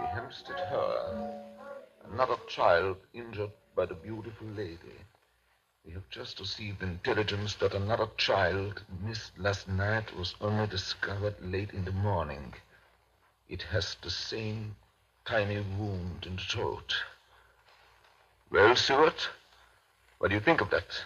[0.01, 1.40] The Hampstead Her.
[2.12, 5.05] Another child injured by the beautiful lady.
[5.85, 11.73] We have just received intelligence that another child missed last night was only discovered late
[11.73, 12.55] in the morning.
[13.51, 14.77] It has the same
[15.27, 16.94] tiny wound in the throat.
[18.51, 19.29] Well, Stuart,
[20.18, 21.05] what do you think of that?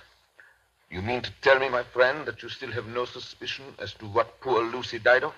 [0.90, 4.06] You mean to tell me, my friend, that you still have no suspicion as to
[4.06, 5.34] what poor Lucy died of?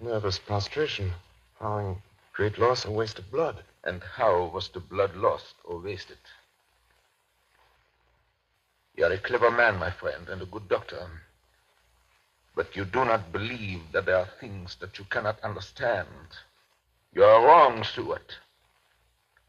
[0.00, 1.12] Nervous prostration,
[1.58, 2.00] following
[2.32, 3.64] great loss and waste of blood.
[3.82, 6.18] And how was the blood lost or wasted?
[8.96, 11.10] You are a clever man, my friend, and a good doctor.
[12.54, 16.08] But you do not believe that there are things that you cannot understand.
[17.12, 18.38] You are wrong, Stuart.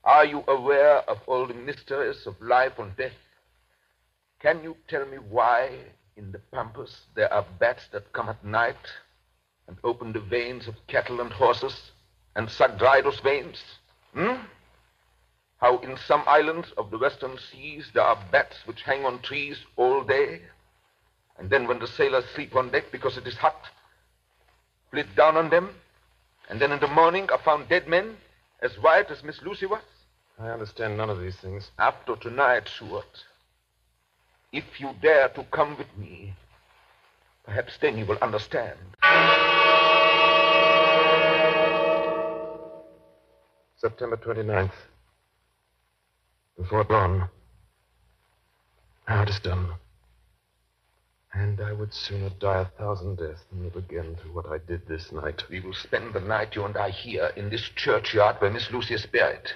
[0.03, 3.17] Are you aware of all the mysteries of life and death?
[4.39, 5.77] Can you tell me why
[6.17, 8.93] in the pampas there are bats that come at night
[9.67, 11.91] and open the veins of cattle and horses
[12.35, 13.63] and suck dry those veins?
[14.13, 14.41] Hmm?
[15.57, 19.57] How in some islands of the western seas there are bats which hang on trees
[19.77, 20.41] all day,
[21.37, 23.69] and then when the sailors sleep on deck because it is hot,
[24.91, 25.69] flit down on them,
[26.49, 28.17] and then in the morning are found dead men,
[28.61, 29.81] as white as Miss Lucy was?
[30.37, 31.71] I understand none of these things.
[31.79, 33.23] After tonight, Stuart,
[34.51, 36.33] if you dare to come with me,
[37.45, 38.77] perhaps then you will understand.
[43.77, 44.71] September 29th.
[46.57, 47.29] Before dawn.
[49.07, 49.73] Now it is done.
[51.33, 54.87] And I would sooner die a thousand deaths than live again through what I did
[54.87, 55.43] this night.
[55.49, 58.93] We will spend the night, you and I, here in this churchyard where Miss Lucy
[58.93, 59.51] is buried.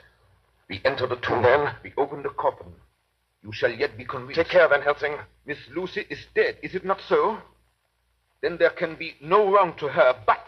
[0.67, 1.38] We enter the tomb.
[1.38, 1.75] And then?
[1.81, 2.73] We open the coffin.
[3.43, 4.35] You shall yet be convinced.
[4.35, 5.15] Take care, Van Helsing.
[5.45, 7.38] Miss Lucy is dead, is it not so?
[8.41, 10.13] Then there can be no wrong to her.
[10.27, 10.45] But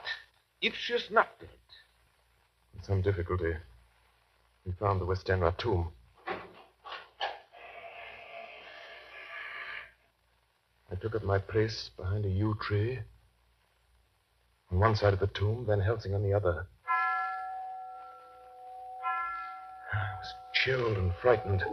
[0.62, 1.50] if she is not dead,
[2.76, 3.54] With some difficulty,
[4.66, 5.92] we found the Westenra tomb.
[10.92, 13.00] I took up my place behind a yew tree.
[14.72, 16.68] On one side of the tomb, Van Helsing on the other.
[19.94, 21.64] I was chilled and frightened.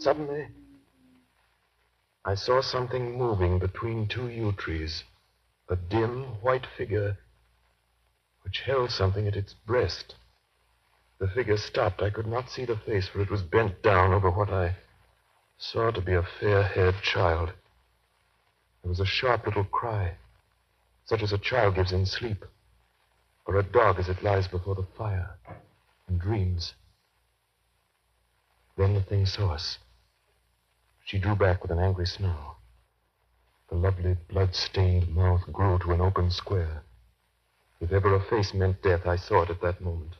[0.00, 0.48] Suddenly,
[2.24, 5.04] I saw something moving between two yew trees.
[5.68, 7.16] A dim, white figure
[8.42, 10.16] which held something at its breast.
[11.18, 12.02] The figure stopped.
[12.02, 14.76] I could not see the face, for it was bent down over what I
[15.58, 17.52] saw to be a fair haired child.
[18.82, 20.14] There was a sharp little cry,
[21.04, 22.44] such as a child gives in sleep,
[23.46, 25.36] or a dog as it lies before the fire
[26.08, 26.74] and dreams.
[28.76, 29.78] Then the thing saw us.
[31.04, 32.58] She drew back with an angry snarl.
[33.68, 36.82] The lovely blood stained mouth grew to an open square.
[37.80, 40.16] If ever a face meant death, I saw it at that moment.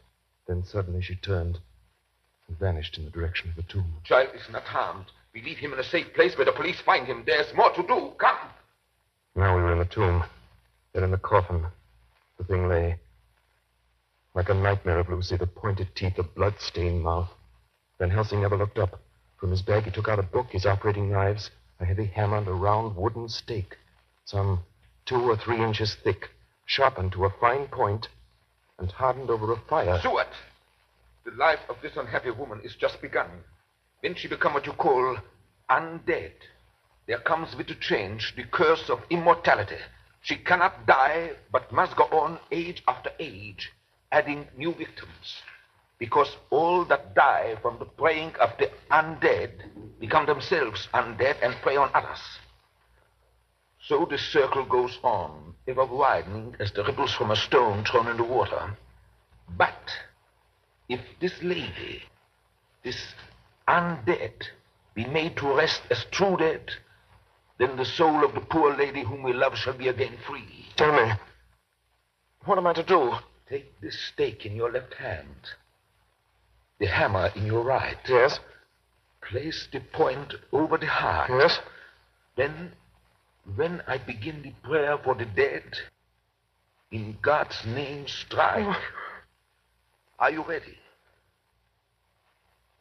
[0.47, 1.59] Then suddenly she turned
[2.49, 4.01] and vanished in the direction of the tomb.
[4.05, 5.07] child is not harmed.
[5.37, 7.23] We leave him in a safe place where the police find him.
[7.27, 8.13] There's more to do.
[8.17, 8.39] Come.
[9.35, 10.25] Now we were in the tomb.
[10.95, 11.67] Then in the coffin.
[12.39, 12.97] The thing lay.
[14.35, 17.29] Like a nightmare of Lucy, the pointed teeth, the blood-stained mouth.
[17.99, 18.99] Van Helsing never looked up.
[19.37, 22.49] From his bag, he took out a book, his operating knives, a heavy hammer, and
[22.49, 23.77] a round wooden stake,
[24.25, 24.61] some
[25.05, 26.31] two or three inches thick,
[26.65, 28.09] sharpened to a fine point,
[28.79, 29.99] and hardened over a fire.
[30.01, 30.33] Stuart,
[31.27, 33.29] the life of this unhappy woman is just begun.
[34.01, 35.17] When she become what you call
[35.71, 36.33] undead,
[37.07, 39.79] there comes with the change the curse of immortality.
[40.23, 43.73] She cannot die, but must go on age after age,
[44.11, 45.43] adding new victims.
[45.99, 51.77] Because all that die from the preying of the undead become themselves undead and prey
[51.77, 52.21] on others.
[53.87, 58.17] So the circle goes on, ever widening as the ripples from a stone thrown in
[58.17, 58.77] the water.
[59.57, 59.91] But
[60.89, 62.03] if this lady,
[62.83, 63.15] this
[63.69, 64.49] undead,
[64.95, 66.71] be made to rest as true dead,
[67.59, 70.67] then the soul of the poor lady whom we love shall be again free.
[70.77, 71.13] Tell me.
[72.45, 73.13] What am I to do?
[73.49, 75.51] Take this stake in your left hand,
[76.79, 77.97] the hammer in your right.
[78.09, 78.39] Yes.
[79.23, 81.31] Place the point over the heart.
[81.31, 81.59] Yes.
[82.37, 82.73] Then,
[83.57, 85.65] when I begin the prayer for the dead,
[86.91, 88.65] in God's name strike.
[88.67, 88.77] Oh.
[90.19, 90.79] Are you ready?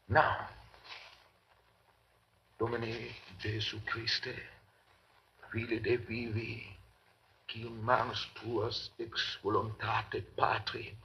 [0.07, 0.47] Now,
[2.57, 4.33] Domine Jesu Christe,
[5.51, 6.63] Fili Dei vivi,
[7.51, 10.95] qui in manus tuas ex voluntate patri.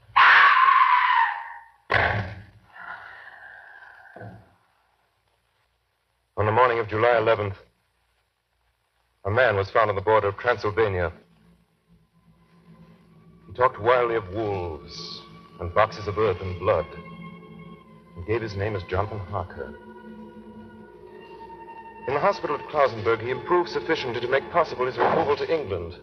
[6.36, 7.56] On the morning of July 11th,
[9.24, 11.12] a man was found on the border of Transylvania.
[13.48, 15.20] He talked wildly of wolves
[15.58, 16.86] and boxes of earth and blood,
[18.16, 19.89] and gave his name as Jonathan Harker.
[22.08, 25.96] In the hospital at Klausenberg, he improved sufficiently to make possible his removal to England.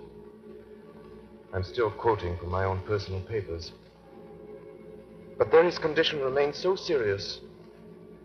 [1.53, 3.71] I'm still quoting from my own personal papers.
[5.37, 7.41] But there his condition remained so serious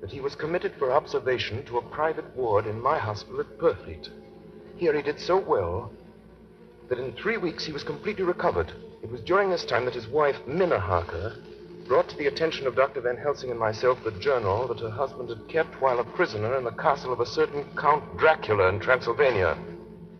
[0.00, 4.10] that he was committed for observation to a private ward in my hospital at Purfleet.
[4.76, 5.92] Here he did so well
[6.88, 8.72] that in three weeks he was completely recovered.
[9.02, 11.36] It was during this time that his wife, Mina Harker,
[11.86, 13.00] brought to the attention of Dr.
[13.00, 16.64] Van Helsing and myself the journal that her husband had kept while a prisoner in
[16.64, 19.56] the castle of a certain Count Dracula in Transylvania.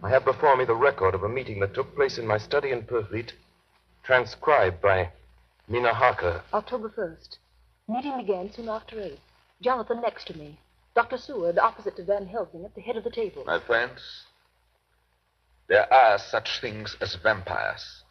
[0.03, 2.71] I have before me the record of a meeting that took place in my study
[2.71, 3.33] in Purfleet,
[4.03, 5.11] transcribed by
[5.69, 6.43] Mina Harker.
[6.53, 7.39] October 1st.
[7.89, 9.19] Meeting began soon after 8.
[9.63, 10.59] Jonathan next to me.
[10.95, 11.17] Dr.
[11.17, 13.45] Seward opposite to Van Helsing at the head of the table.
[13.47, 14.25] My friends,
[15.69, 18.03] there are such things as vampires.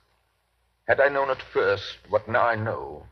[0.88, 3.06] Had I known at first what now I know,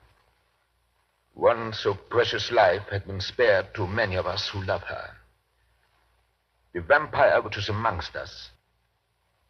[1.34, 5.12] one so precious life had been spared to many of us who love her.
[6.74, 8.50] The vampire which is amongst us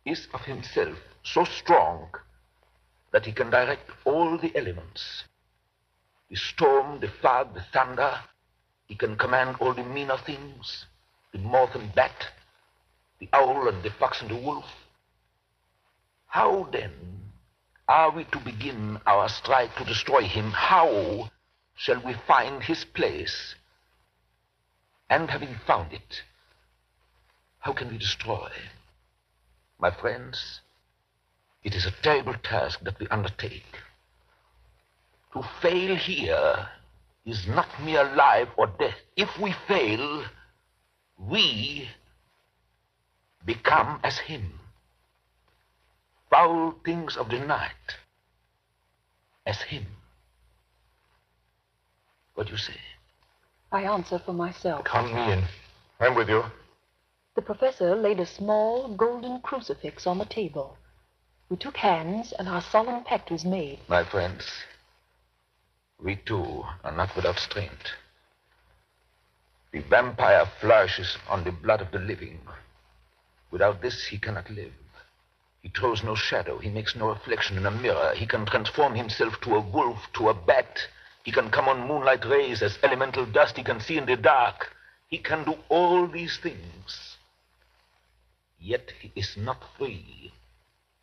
[0.06, 2.10] is of himself so strong
[3.12, 5.24] that he can direct all the elements
[6.30, 8.20] the storm, the flood, the thunder.
[8.86, 10.86] He can command all the meaner things
[11.32, 12.26] the moth and bat,
[13.20, 14.66] the owl and the fox and the wolf.
[16.26, 16.92] How then
[17.88, 20.52] are we to begin our strike to destroy him?
[20.52, 21.30] How
[21.80, 23.56] shall we find his place?
[25.10, 26.24] And having found it,
[27.60, 28.50] how can we destroy?
[29.80, 30.60] My friends,
[31.64, 33.78] it is a terrible task that we undertake.
[35.34, 36.68] To fail here
[37.26, 38.98] is not mere life or death.
[39.16, 40.26] If we fail,
[41.18, 41.88] we
[43.46, 44.60] become as him.
[46.30, 47.96] Foul things of the night,
[49.46, 49.86] as him.
[52.40, 52.80] What do you say?
[53.70, 54.86] I answer for myself.
[54.86, 55.44] Come me in.
[56.00, 56.46] I'm with you.
[57.36, 60.78] The professor laid a small golden crucifix on the table.
[61.50, 63.80] We took hands, and our solemn pact was made.
[63.90, 64.46] My friends,
[66.02, 67.88] we too are not without strength.
[69.74, 72.40] The vampire flourishes on the blood of the living.
[73.52, 74.72] Without this, he cannot live.
[75.62, 76.58] He throws no shadow.
[76.60, 78.14] He makes no reflection in a mirror.
[78.16, 80.88] He can transform himself to a wolf, to a bat.
[81.30, 83.56] He can come on moonlight rays as elemental dust.
[83.56, 84.76] He can see in the dark.
[85.10, 87.18] He can do all these things.
[88.60, 90.34] Yet he is not free.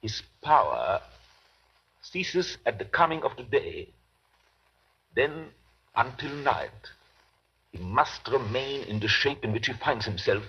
[0.03, 1.01] His power
[2.03, 3.91] ceases at the coming of the day.
[5.15, 5.51] Then,
[5.95, 6.91] until night,
[7.71, 10.43] he must remain in the shape in which he finds himself,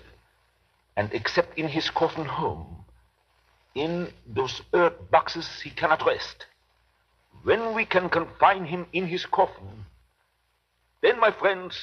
[0.95, 2.83] and except in his coffin home,
[3.75, 6.47] in those earth boxes he cannot rest.
[7.43, 9.85] When we can confine him in his coffin,
[11.01, 11.75] then, my friends,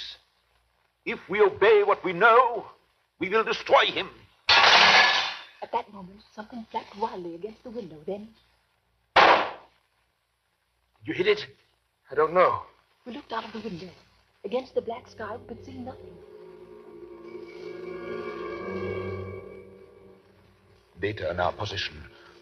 [1.07, 2.67] if we obey what we know,
[3.19, 4.09] we will destroy him.
[4.49, 7.97] At that moment, something flapped wildly against the window.
[8.07, 8.29] Then
[11.05, 11.47] You hit it?
[12.11, 12.63] I don't know.
[13.07, 13.91] we looked out of the window.
[14.45, 16.13] Against the black sky, we could see nothing.
[21.01, 21.95] Data in our possession.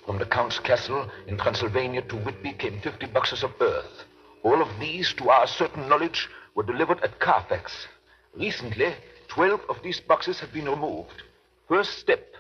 [0.07, 4.05] From the Count's castle in Transylvania to Whitby came 50 boxes of earth.
[4.43, 7.87] All of these, to our certain knowledge, were delivered at Carfax.
[8.35, 8.95] Recently,
[9.29, 11.23] 12 of these boxes have been removed.
[11.69, 12.35] First step,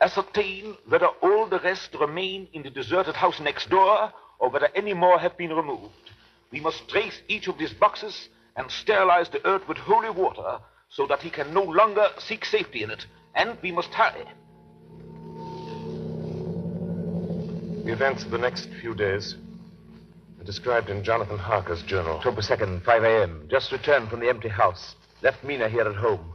[0.00, 4.94] ascertain whether all the rest remain in the deserted house next door or whether any
[4.94, 6.10] more have been removed.
[6.50, 11.06] We must trace each of these boxes and sterilize the earth with holy water so
[11.08, 13.04] that he can no longer seek safety in it.
[13.34, 14.24] And we must hurry.
[17.84, 19.36] The events of the next few days
[20.40, 22.16] are described in Jonathan Harker's journal.
[22.16, 23.46] October 2nd, 5 a.m.
[23.50, 24.94] Just returned from the empty house.
[25.20, 26.32] Left Mina here at home.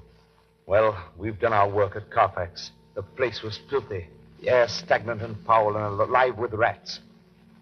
[0.68, 2.70] Well, we've done our work at Carfax.
[2.94, 4.06] The place was filthy.
[4.42, 7.00] The air stagnant and foul and alive with rats.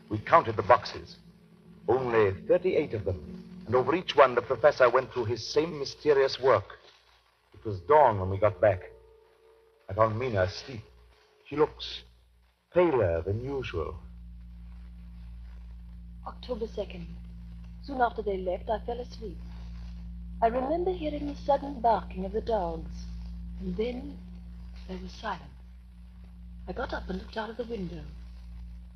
[0.10, 1.16] We counted the boxes.
[1.88, 3.42] Only 38 of them.
[3.68, 6.78] And over each one, the professor went through his same mysterious work.
[7.54, 8.82] It was dawn when we got back.
[9.90, 10.84] I found Mina asleep.
[11.46, 12.02] She looks
[12.78, 13.96] paler than usual.
[16.28, 17.08] October 2nd.
[17.82, 19.40] Soon after they left, I fell asleep.
[20.44, 23.06] I remember hearing the sudden barking of the dogs,
[23.60, 24.16] and then
[24.88, 25.42] there was silence.
[26.68, 28.04] I got up and looked out of the window.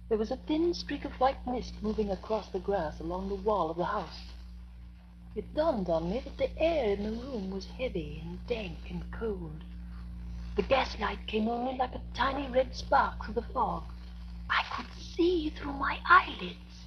[0.09, 3.71] There was a thin streak of white mist moving across the grass along the wall
[3.71, 4.21] of the house.
[5.35, 9.11] It dawned on me that the air in the room was heavy and dank and
[9.11, 9.63] cold.
[10.55, 13.83] The gaslight came only like a tiny red spark through the fog.
[14.49, 16.85] I could see through my eyelids.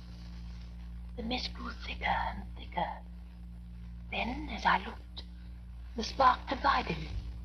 [1.16, 2.90] The mist grew thicker and thicker.
[4.10, 5.22] Then, as I looked,
[5.96, 6.96] the spark divided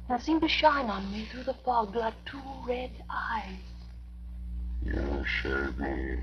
[0.09, 3.59] and seemed to shine on me through the fog like two red eyes.
[4.83, 6.19] You shall be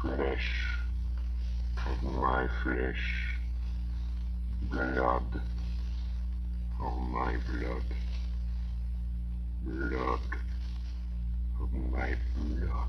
[0.00, 0.78] flesh
[1.86, 3.34] of my flesh,
[4.62, 5.40] blood
[6.80, 7.84] of my blood,
[9.66, 10.20] blood
[11.90, 12.88] my blood.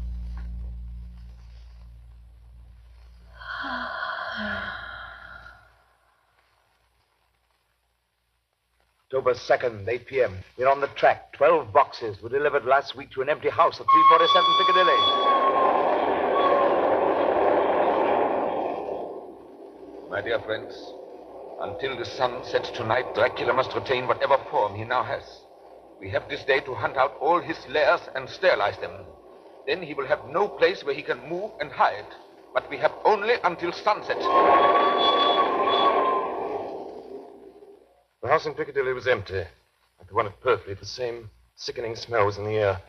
[9.05, 10.37] October 2nd, 8 p.m.
[10.57, 11.31] We're on the track.
[11.33, 15.01] Twelve boxes were delivered last week to an empty house at 347 Piccadilly.
[20.09, 20.93] My dear friends,
[21.61, 25.46] until the sun sets tonight, Dracula must retain whatever form he now has.
[25.99, 28.91] We have this day to hunt out all his lairs and sterilize them.
[29.65, 32.05] Then he will have no place where he can move and hide.
[32.53, 34.19] But we have only until sunset.
[38.21, 39.43] The house in Piccadilly was empty.
[39.99, 42.81] Like the one at Purfleet, the same sickening smell was in the air.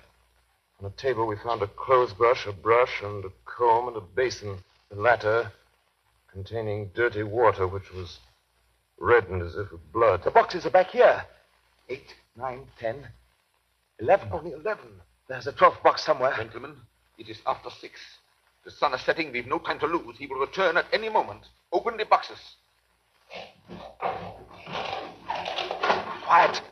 [0.81, 4.01] On a table, we found a clothes brush, a brush, and a comb, and a
[4.01, 4.59] basin.
[4.91, 5.51] The latter
[6.33, 8.19] containing dirty water, which was
[8.99, 10.23] reddened as if with blood.
[10.25, 11.25] The boxes are back here.
[11.89, 13.07] Eight, nine, ten,
[14.01, 14.29] eleven.
[14.33, 14.89] Only eleven.
[15.29, 16.33] There's a twelfth box somewhere.
[16.37, 16.77] Gentlemen,
[17.19, 18.01] it is after six.
[18.65, 19.33] The sun is setting.
[19.33, 20.17] We've no time to lose.
[20.17, 21.43] He will return at any moment.
[21.73, 22.39] Open the boxes.
[26.25, 26.63] Quiet.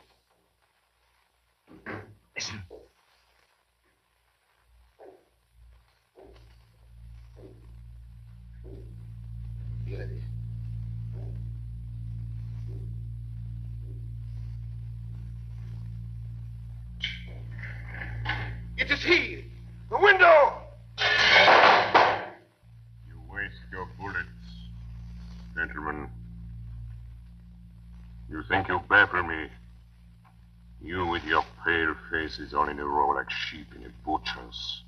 [32.67, 34.83] All in a row like sheep in a butcher's.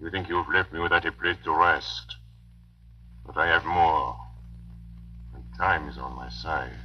[0.00, 2.16] You think you've left me without a place to rest.
[3.24, 4.16] But I have more.
[5.34, 6.76] And time is on my side.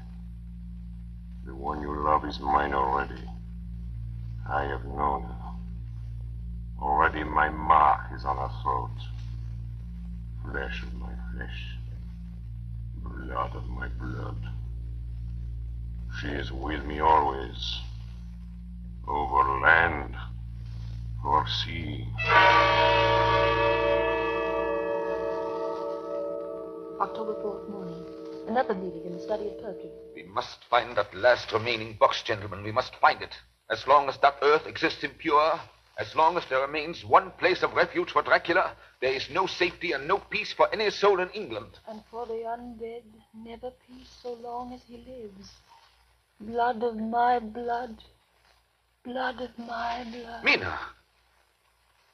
[1.46, 3.24] The one you love is mine already.
[4.50, 5.36] I have known her.
[6.82, 8.90] Already my mark is on her throat.
[10.50, 11.76] Flesh of my flesh.
[13.04, 14.38] Blood of my blood.
[16.20, 17.82] She is with me always.
[19.08, 20.16] Over land
[21.26, 22.06] or sea.
[27.00, 28.06] October 4th morning.
[28.48, 29.92] Another meeting in the study of Perkins.
[30.16, 32.64] We must find that last remaining box, gentlemen.
[32.64, 33.36] We must find it.
[33.70, 35.60] As long as that earth exists impure,
[35.98, 39.92] as long as there remains one place of refuge for Dracula, there is no safety
[39.94, 41.80] and no peace for any soul in England.
[41.88, 45.52] And for the undead, never peace so long as he lives.
[46.40, 47.98] Blood of my blood.
[49.04, 50.44] Blood of my blood.
[50.44, 50.80] Mina!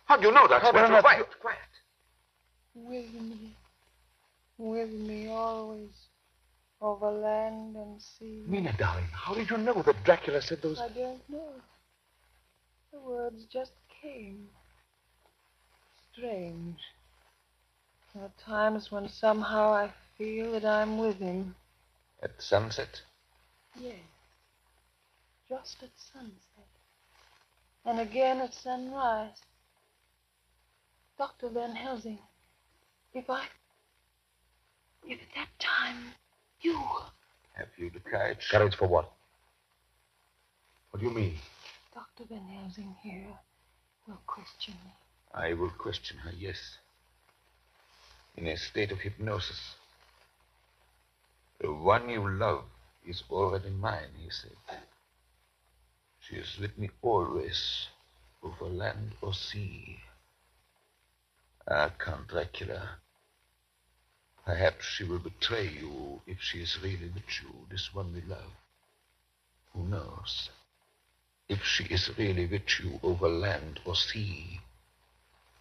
[0.05, 0.63] How do you know that?
[0.63, 1.27] Well, no, no, quiet.
[1.41, 1.57] quiet.
[2.73, 3.55] With me.
[4.57, 5.89] With me always.
[6.79, 8.43] Over land and sea.
[8.47, 10.79] Mina, darling, how did you know that Dracula said those.
[10.79, 11.49] I don't know.
[12.93, 14.47] The words just came.
[16.13, 16.79] Strange.
[18.13, 21.55] There are times when somehow I feel that I'm with him.
[22.23, 23.01] At sunset?
[23.79, 23.95] Yes.
[25.49, 26.46] Just at sunset.
[27.87, 29.41] And again at sunrise.
[31.17, 31.49] Dr.
[31.49, 32.19] Van Helsing,
[33.13, 33.45] if I.
[35.05, 36.11] If at that time
[36.59, 36.77] you.
[37.53, 38.45] Have you the courage?
[38.51, 39.09] Courage for what?
[40.91, 41.35] What do you mean?
[41.93, 42.27] Dr.
[42.29, 43.33] Van Helsing here
[44.05, 44.91] will question me.
[45.33, 46.57] I will question her, yes.
[48.35, 49.75] In a state of hypnosis.
[51.61, 52.65] The one you love
[53.07, 54.51] is already mine, he said.
[56.29, 57.87] She is with me always,
[58.43, 59.97] over land or sea.
[61.69, 62.97] Ah, Count Dracula.
[64.45, 68.51] Perhaps she will betray you if she is really with you, this one we love.
[69.73, 70.49] Who knows?
[71.47, 74.59] If she is really with you over land or sea.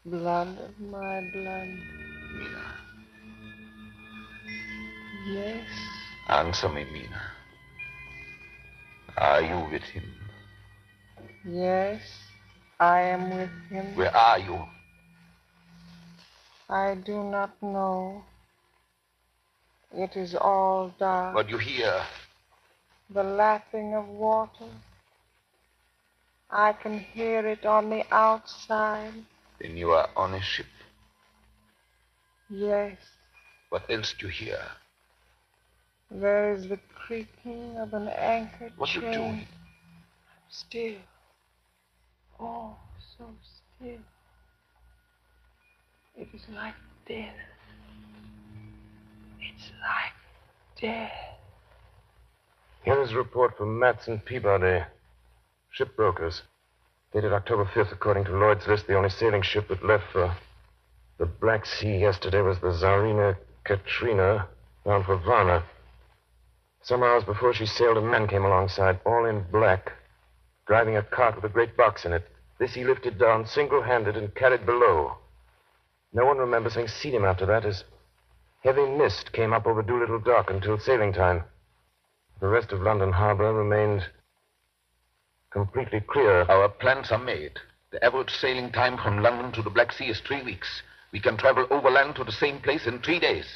[0.05, 1.69] Blood of my blood.
[2.35, 2.75] Mina.
[5.29, 5.69] Yes.
[6.29, 7.23] Answer me, Mina.
[9.17, 10.26] Are you with him?
[11.47, 12.01] Yes.
[12.81, 13.95] I am with him.
[13.95, 14.67] Where are you?
[16.69, 18.25] I do not know.
[19.95, 21.35] It is all dark.
[21.35, 22.03] What do you hear?
[23.11, 24.69] The lapping of water.
[26.51, 29.15] I can hear it on the outside.
[29.61, 30.67] Then you are on a ship.
[32.51, 32.97] Yes.
[33.71, 34.61] What else do you hear?
[36.11, 39.03] There is the creaking of an anchor What chain.
[39.03, 39.33] you doing?
[39.33, 40.97] I'm still.
[42.39, 42.77] Oh,
[43.17, 43.25] so
[43.79, 43.99] still.
[46.17, 46.75] It is like
[47.09, 47.35] death.
[49.41, 50.13] It's like
[50.81, 51.13] death.
[52.85, 54.85] Here is a report from Matson Peabody,
[55.77, 56.43] shipbrokers.
[57.13, 60.37] Dated October 5th, according to Lloyd's list, the only sailing ship that left for
[61.19, 64.47] the Black Sea yesterday was the Tsarina Katrina,
[64.85, 65.65] bound for Varna.
[66.83, 69.93] Some hours before she sailed, a man came alongside, all in black,
[70.67, 72.27] driving a cart with a great box in it.
[72.59, 75.17] This he lifted down single handed and carried below.
[76.13, 77.85] No one remembers having seen him after that, as
[78.63, 81.45] heavy mist came up over Doolittle Dock until sailing time.
[82.41, 84.07] The rest of London Harbor remained
[85.51, 86.43] completely clear.
[86.43, 87.59] Our plans are made.
[87.93, 90.83] The average sailing time from London to the Black Sea is three weeks.
[91.13, 93.47] We can travel overland to the same place in three days.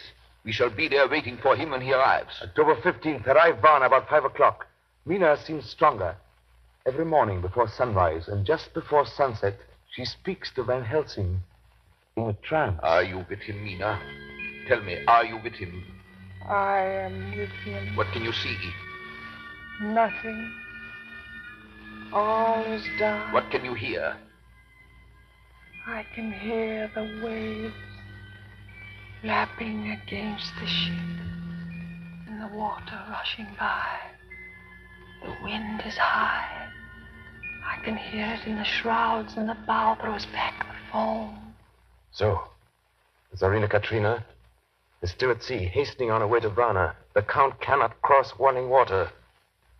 [0.45, 2.41] We shall be there waiting for him when he arrives.
[2.43, 4.67] October 15th, arrive Varna about 5 o'clock.
[5.05, 6.17] Mina seems stronger.
[6.87, 9.59] Every morning before sunrise and just before sunset,
[9.93, 11.41] she speaks to Van Helsing
[12.17, 12.81] in a trance.
[12.83, 14.01] Are you with him, Mina?
[14.67, 15.85] Tell me, are you with him?
[16.49, 17.97] I am with him.
[17.97, 18.57] What can you see?
[19.83, 20.53] Nothing.
[22.15, 23.35] All is dark.
[23.35, 24.17] What can you hear?
[25.87, 27.75] I can hear the waves
[29.23, 30.95] lapping against the ship
[32.27, 33.99] and the water rushing by.
[35.23, 36.69] The wind is high.
[37.67, 41.55] I can hear it in the shrouds and the bow throws back the foam.
[42.13, 42.41] So,
[43.31, 44.25] the Tsarina Katrina
[45.03, 46.95] is still at sea, hastening on her way to Varna.
[47.15, 49.11] The Count cannot cross running water,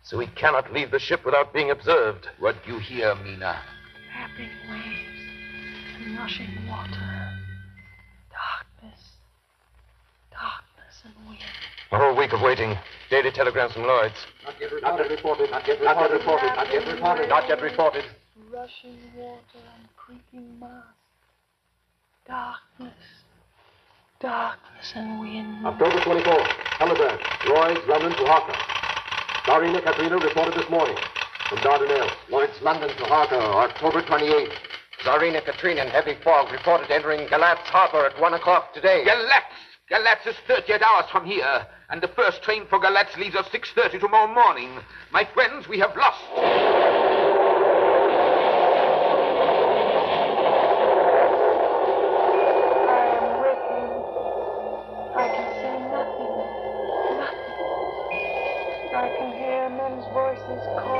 [0.03, 2.27] so he cannot leave the ship without being observed.
[2.39, 3.61] What do you hear, Mina?
[4.15, 5.21] Lapping waves
[6.03, 7.31] and rushing water.
[8.31, 9.01] Darkness.
[10.31, 11.41] Darkness and wind.
[11.91, 12.77] A whole week of waiting.
[13.11, 14.15] Daily telegrams from Lloyd's.
[14.45, 15.51] Not yet reported.
[15.51, 16.55] Not yet reported.
[16.55, 17.27] Not yet reported.
[17.27, 18.05] Not yet reported.
[18.49, 20.95] Rushing water and creaking mast.
[22.25, 23.03] Darkness.
[24.21, 25.65] Darkness and wind.
[25.65, 26.47] October 24th,
[26.77, 27.19] telegram.
[27.49, 28.55] Lloyd's, London to Harker.
[29.43, 30.95] Tsarina Katrina reported this morning
[31.49, 32.15] from Dardanelles.
[32.29, 34.55] Lloyd's, London to Harker, October 28th.
[35.03, 39.03] Tsarina Katrina in heavy fog reported entering Galatz Harbor at 1 o'clock today.
[39.05, 39.51] Galatz!
[39.91, 43.99] Galatz is 38 hours from here, and the first train for Galatz leaves at 6.30
[43.99, 44.79] tomorrow morning.
[45.11, 46.21] My friends, we have lost.
[60.13, 60.90] Voices calling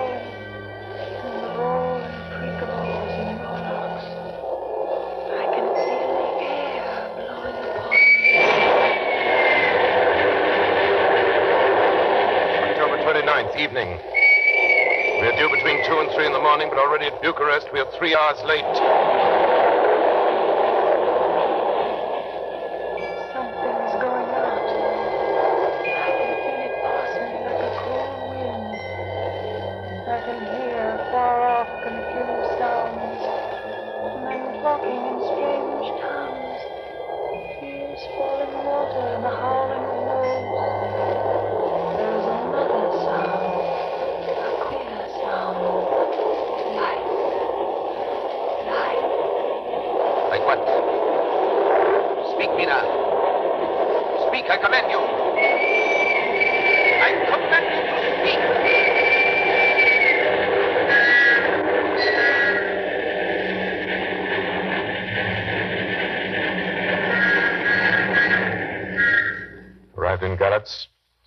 [16.52, 19.51] morning, but already at Bucharest we are three hours late.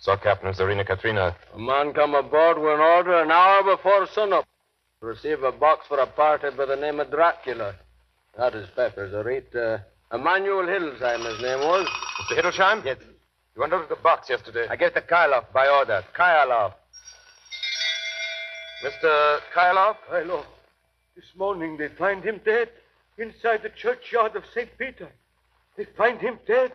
[0.05, 1.35] Saw Captain Tsarina Katrina.
[1.55, 4.45] A man come aboard with an order an hour before sunup
[4.99, 7.73] to receive a box for a party by the name of Dracula.
[8.37, 9.15] That is Peppers.
[9.15, 9.79] A rate uh,
[10.13, 11.87] Emmanuel Hildesheim, his name was.
[12.21, 12.37] Mr.
[12.39, 12.85] Hiddlesheim?
[12.85, 12.97] Yes.
[13.55, 14.67] You unloaded the box yesterday.
[14.69, 16.03] I gave it to Kyloff by order.
[16.15, 16.75] Kyloff.
[18.85, 19.39] Mr.
[19.55, 19.95] Kyloff?
[20.11, 20.45] Kyloff.
[21.15, 22.69] This morning they find him dead
[23.17, 24.69] inside the churchyard of St.
[24.77, 25.09] Peter.
[25.77, 26.73] They find him dead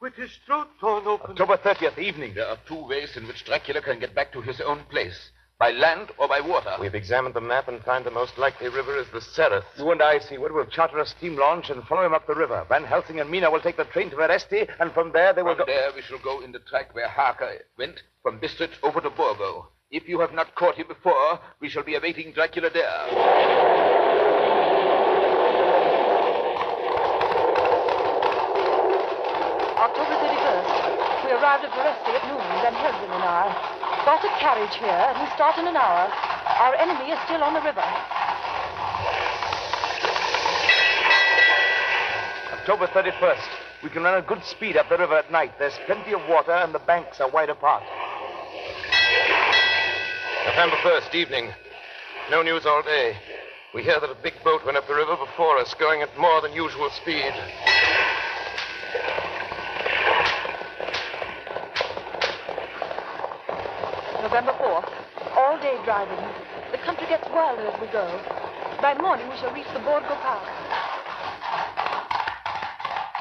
[0.00, 1.30] with his throat torn open.
[1.32, 2.34] October 30th evening.
[2.34, 5.72] There are two ways in which Dracula can get back to his own place by
[5.72, 6.70] land or by water.
[6.80, 9.64] We've examined the map and find the most likely river is the Sereth.
[9.76, 12.64] You and I, Seward, will charter a steam launch and follow him up the river.
[12.68, 15.56] Van Helsing and Mina will take the train to Veresti, and from there they will
[15.56, 15.72] From go.
[15.72, 19.68] there, we shall go in the track where Harker went from Bistritz over to Borgo.
[19.90, 23.87] If you have not caught him before, we shall be awaiting Dracula there.
[29.88, 31.24] October 31st.
[31.24, 33.48] We arrived at Veresti at noon, Van Helsing and I.
[34.04, 36.12] Got a carriage here, and we start in an hour.
[36.60, 37.84] Our enemy is still on the river.
[42.52, 43.48] October 31st.
[43.82, 45.52] We can run at good speed up the river at night.
[45.58, 47.82] There's plenty of water, and the banks are wide apart.
[50.44, 51.54] November 1st, evening.
[52.30, 53.16] No news all day.
[53.74, 56.42] We hear that a big boat went up the river before us, going at more
[56.42, 57.32] than usual speed.
[64.22, 64.90] November 4th.
[65.36, 66.18] All day driving.
[66.72, 68.04] The country gets wilder as we go.
[68.82, 70.42] By morning, we shall reach the Borgo Pass.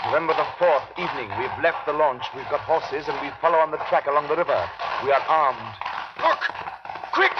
[0.05, 1.29] November the 4th, evening.
[1.37, 2.23] We've left the launch.
[2.35, 4.57] We've got horses, and we follow on the track along the river.
[5.03, 5.75] We are armed.
[6.17, 6.41] Look!
[7.13, 7.35] Quick!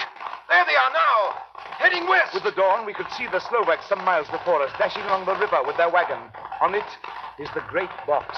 [0.48, 1.42] There they are now!
[1.78, 2.34] Heading west!
[2.34, 5.34] With the dawn, we could see the Slovaks some miles before us, dashing along the
[5.34, 6.18] river with their wagon.
[6.60, 6.86] On it
[7.38, 8.36] is the great box.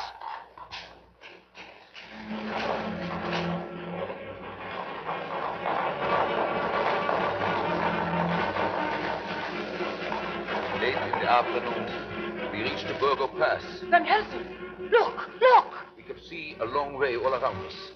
[11.31, 13.63] Afternoon, we reached the Borgo Pass.
[13.89, 14.49] Van Helsing,
[14.91, 15.75] look, look!
[15.97, 17.93] We could see a long way all around us.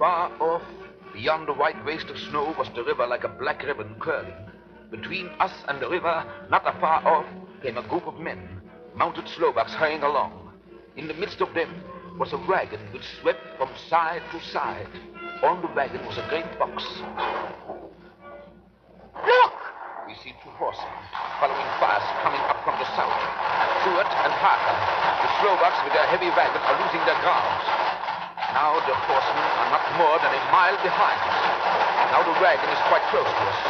[0.00, 0.62] Far off,
[1.14, 4.34] beyond the white waste of snow, was the river like a black ribbon curling.
[4.90, 7.26] Between us and the river, not afar off,
[7.62, 8.60] came a group of men,
[8.96, 10.52] mounted Slovaks hurrying along.
[10.96, 11.84] In the midst of them
[12.18, 14.88] was a wagon which swept from side to side.
[15.44, 16.84] On the wagon was a great box.
[19.24, 19.71] Look!
[20.40, 21.02] Two horsemen
[21.42, 23.12] following fast, coming up from the south.
[23.84, 24.76] Stuart and Harker.
[25.20, 27.52] The Slovaks with their heavy wagon are losing their ground.
[28.56, 31.20] Now the horsemen are not more than a mile behind.
[32.16, 33.60] Now the wagon is quite close to us.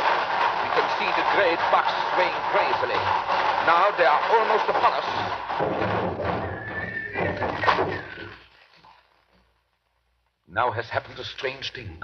[0.63, 3.01] We can see the great box swaying crazily.
[3.67, 5.09] Now they are almost upon us.
[10.47, 12.03] Now has happened a strange thing.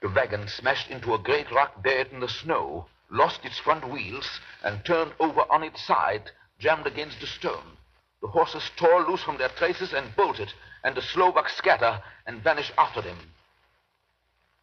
[0.00, 4.40] The wagon smashed into a great rock bed in the snow, lost its front wheels,
[4.62, 7.76] and turned over on its side, jammed against a stone.
[8.20, 10.52] The horses tore loose from their traces and bolted,
[10.84, 13.18] and the Slovaks scatter and vanish after them.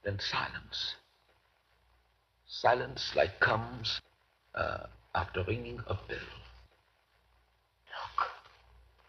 [0.04, 0.96] Then silence.
[2.48, 4.02] Silence like comes
[4.54, 6.18] uh, after ringing a bell.
[7.88, 8.28] Look,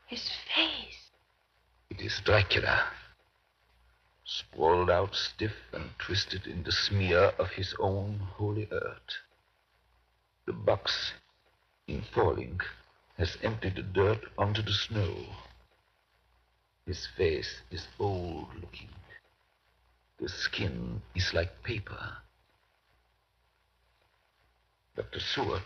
[0.06, 1.10] his face.
[1.90, 2.86] It is Dracula,
[4.24, 9.25] sprawled out stiff and twisted in the smear of his own holy earth.
[10.46, 11.12] The box,
[11.88, 12.60] in falling,
[13.18, 15.14] has emptied the dirt onto the snow.
[16.86, 18.90] His face is old looking.
[20.20, 22.18] The skin is like paper.
[24.94, 25.20] Dr.
[25.20, 25.64] Seward,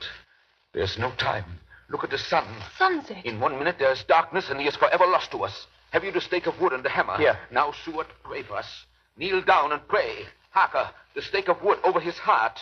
[0.72, 1.44] there's no time.
[1.88, 2.44] Look at the sun.
[2.78, 3.24] Sunset.
[3.24, 5.66] In one minute there is darkness and he is forever lost to us.
[5.90, 7.16] Have you the stake of wood and the hammer?
[7.18, 7.38] Here.
[7.50, 8.86] Now, Seward, pray for us.
[9.16, 10.24] Kneel down and pray.
[10.50, 12.60] Harker, the stake of wood over his heart.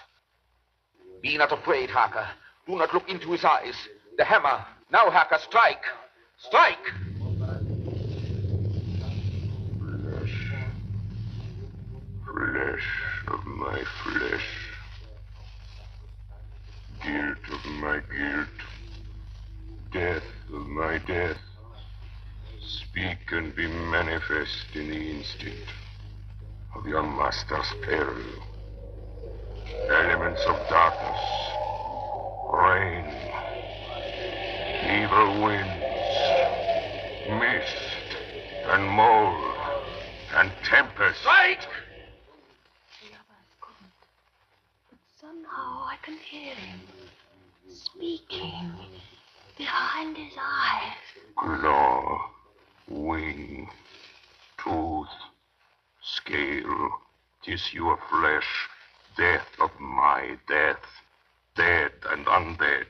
[1.23, 2.27] Be not afraid, Harker.
[2.67, 3.75] Do not look into his eyes.
[4.17, 4.65] The hammer.
[4.91, 5.83] Now, Harker, strike.
[6.39, 6.79] Strike!
[12.25, 12.89] Flesh
[13.27, 14.49] of my flesh.
[17.03, 18.49] Guilt of my guilt.
[19.93, 21.39] Death of my death.
[22.61, 25.65] Speak and be manifest in the instant
[26.77, 28.48] of your master's peril.
[29.87, 31.21] Elements of darkness.
[32.53, 33.05] Rain.
[35.03, 35.85] Evil winds.
[37.31, 37.77] Mist.
[38.67, 39.55] And mold.
[40.35, 41.25] And tempest.
[41.25, 41.67] Right!
[45.21, 46.81] Somehow I can hear him
[47.69, 48.73] speaking
[49.59, 50.97] behind his eyes.
[51.37, 52.31] Claw,
[52.89, 53.69] wing,
[54.63, 55.09] tooth,
[56.01, 56.91] scale,
[57.43, 58.69] tissue of flesh,
[59.19, 60.79] death of my death,
[61.57, 62.87] dead and undead.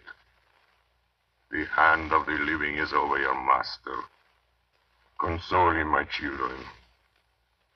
[1.50, 3.96] The hand of the living is over your master.
[5.18, 6.58] Console him, my children.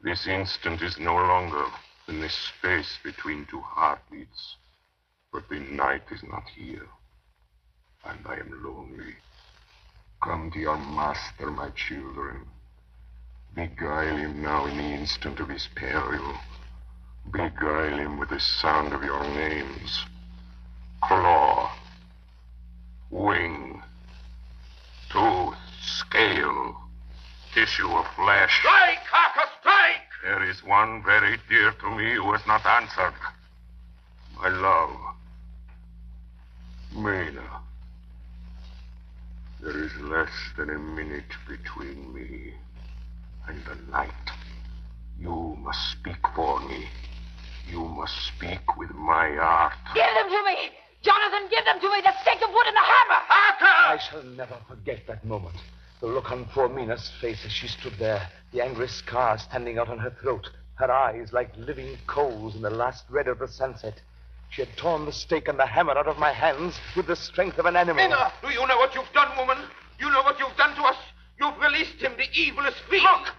[0.02, 1.64] This instant is no longer
[2.06, 4.56] than the space between two heartbeats.
[5.32, 6.88] But the night is not here,
[8.04, 9.14] and I am lonely.
[10.22, 12.44] Come to your master, my children.
[13.54, 16.34] Beguile him now in the instant of his peril.
[17.30, 20.04] Beguile him with the sound of your names.
[21.02, 21.72] Claw,
[23.10, 23.82] wing,
[25.10, 26.76] tooth, scale,
[27.54, 28.58] tissue of flesh.
[28.58, 30.02] Strike, Harker, strike!
[30.22, 33.14] There is one very dear to me who has not answered.
[34.36, 34.96] My love.
[36.94, 37.60] Mina.
[39.60, 42.52] There is less than a minute between me
[43.46, 44.10] and the night.
[45.18, 46.88] You must speak for me.
[47.68, 49.72] You must speak with my heart.
[49.94, 50.70] Give them to me!
[51.02, 52.00] Jonathan, give them to me!
[52.02, 53.22] The stake of wood and the hammer!
[53.28, 55.56] I shall never forget that moment.
[56.00, 59.88] The look on poor Mina's face as she stood there, the angry scar standing out
[59.88, 64.00] on her throat, her eyes like living coals in the last red of the sunset.
[64.50, 67.58] She had torn the stake and the hammer out of my hands with the strength
[67.58, 68.02] of an animal.
[68.02, 69.58] Mina, do you know what you've done, woman?
[69.98, 70.96] You know what you've done to us?
[71.40, 73.02] You've released him, the evilest fiend.
[73.02, 73.34] Look!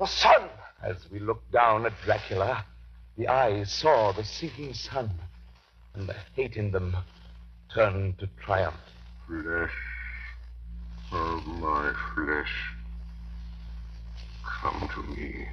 [0.00, 0.48] The sun!
[0.82, 2.64] As we looked down at Dracula,
[3.16, 5.10] the eyes saw the sinking sun,
[5.94, 6.96] and the hate in them
[7.74, 8.74] turned to triumph.
[9.26, 9.70] Flesh
[11.12, 12.52] of my flesh.
[14.44, 15.46] Come to me,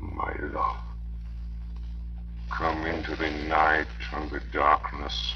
[0.00, 0.76] my love.
[2.50, 5.34] Come into the night and the darkness.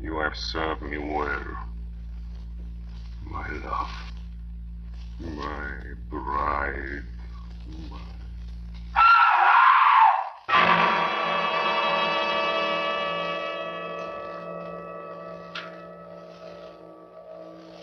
[0.00, 1.58] You have served me well.
[3.24, 3.90] My love.
[5.20, 5.72] My
[6.10, 7.04] bride.
[7.90, 8.07] My...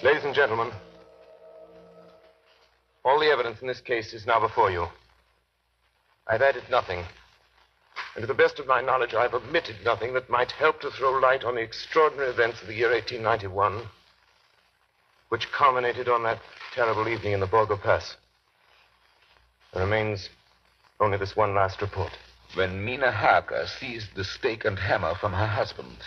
[0.06, 0.72] Ladies and gentlemen,
[3.04, 4.86] all the evidence in this case is now before you.
[6.28, 7.04] I've added nothing.
[8.14, 11.14] And to the best of my knowledge, I've omitted nothing that might help to throw
[11.14, 13.82] light on the extraordinary events of the year 1891,
[15.30, 16.40] which culminated on that
[16.76, 18.16] terrible evening in the Borgo Pass.
[19.74, 20.30] There remains
[21.00, 22.12] only this one last report.
[22.54, 25.98] When Mina Harker seized the stake and hammer from her husband,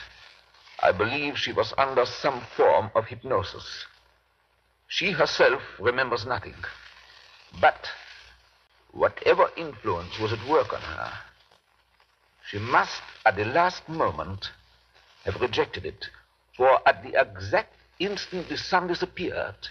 [0.80, 3.86] I believe she was under some form of hypnosis.
[4.86, 6.54] She herself remembers nothing.
[7.60, 7.88] But
[8.92, 11.12] whatever influence was at work on her,
[12.48, 14.50] she must, at the last moment,
[15.24, 16.06] have rejected it.
[16.56, 19.68] For at the exact instant the sun disappeared,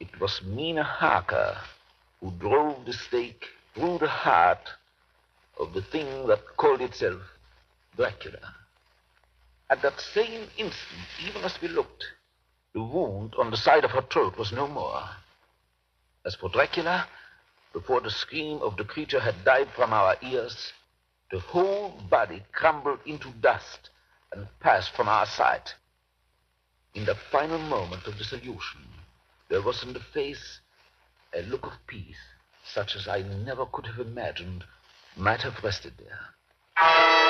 [0.00, 1.58] it was Mina Harker
[2.20, 4.70] who drove the stake through the heart
[5.58, 7.20] of the thing that called itself
[7.96, 8.54] Dracula.
[9.70, 12.04] At that same instant, even as we looked,
[12.72, 15.08] the wound on the side of her throat was no more.
[16.24, 17.06] As for Dracula,
[17.72, 20.72] before the scream of the creature had died from our ears,
[21.30, 23.90] the whole body crumbled into dust
[24.32, 25.74] and passed from our sight.
[26.94, 28.88] In the final moment of dissolution,
[29.48, 30.60] there was in the face
[31.34, 32.16] a look of peace,
[32.64, 34.64] such as I never could have imagined
[35.16, 37.27] might have rested there.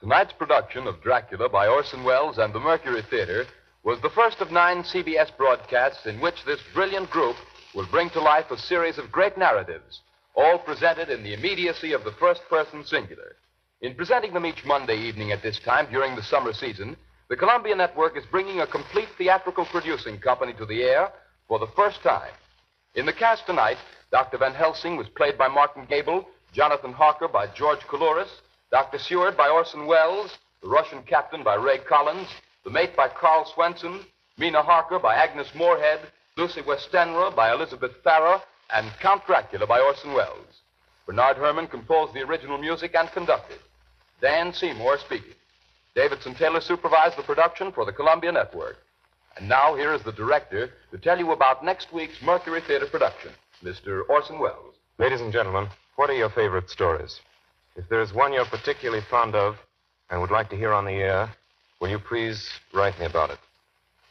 [0.00, 3.44] Tonight's production of Dracula by Orson Welles and the Mercury Theater
[3.82, 7.36] was the first of nine CBS broadcasts in which this brilliant group
[7.74, 10.00] will bring to life a series of great narratives,
[10.34, 13.36] all presented in the immediacy of the first person singular.
[13.82, 16.96] In presenting them each Monday evening at this time during the summer season,
[17.28, 21.12] the Columbia Network is bringing a complete theatrical producing company to the air
[21.46, 22.32] for the first time.
[22.94, 23.76] In the cast tonight,
[24.10, 24.38] Dr.
[24.38, 28.30] Van Helsing was played by Martin Gabel, Jonathan Harker by George Coulouris,
[28.70, 28.98] Dr.
[28.98, 32.28] Seward by Orson Welles, the Russian captain by Ray Collins,
[32.64, 34.00] the mate by Karl Swenson,
[34.38, 36.00] Mina Harker by Agnes Moorehead,
[36.36, 38.42] Lucy Westenra by Elizabeth Farrell,
[38.72, 40.60] and Count Dracula by Orson Welles.
[41.04, 43.58] Bernard Herrmann composed the original music and conducted.
[44.20, 45.34] Dan Seymour speaking.
[45.96, 48.76] Davidson Taylor supervised the production for the Columbia Network.
[49.36, 53.32] And now here is the director to tell you about next week's Mercury Theater production,
[53.64, 54.02] Mr.
[54.08, 54.76] Orson Welles.
[54.98, 57.20] Ladies and gentlemen, what are your favorite stories?
[57.80, 59.56] If there is one you're particularly fond of
[60.10, 61.30] and would like to hear on the air,
[61.80, 63.38] will you please write me about it?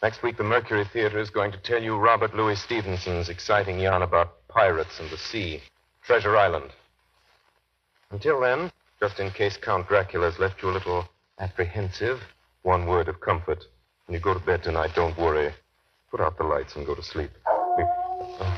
[0.01, 4.01] Next week, the Mercury Theater is going to tell you Robert Louis Stevenson's exciting yarn
[4.01, 5.61] about pirates and the sea,
[6.03, 6.71] Treasure Island.
[8.09, 11.07] Until then, just in case Count Dracula has left you a little
[11.37, 12.21] apprehensive,
[12.63, 13.63] one word of comfort.
[14.07, 15.53] When you go to bed tonight, don't worry.
[16.09, 17.29] Put out the lights and go to sleep.
[17.77, 18.57] We- uh,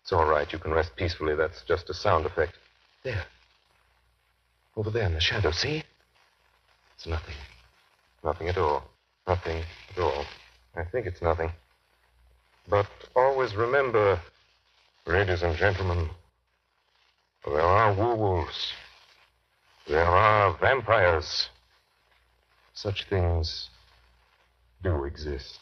[0.00, 0.50] It's all right.
[0.50, 1.34] You can rest peacefully.
[1.34, 2.54] That's just a sound effect.
[3.04, 3.22] There.
[4.76, 5.82] Over there in the shadow, see?
[6.96, 7.34] It's nothing.
[8.22, 8.84] Nothing at all.
[9.26, 10.24] Nothing at all.
[10.76, 11.50] I think it's nothing.
[12.68, 14.20] But always remember,
[15.06, 16.10] ladies and gentlemen,
[17.44, 18.72] there are werewolves.
[19.88, 21.48] There are vampires.
[22.74, 23.70] Such things
[24.82, 25.58] do exist.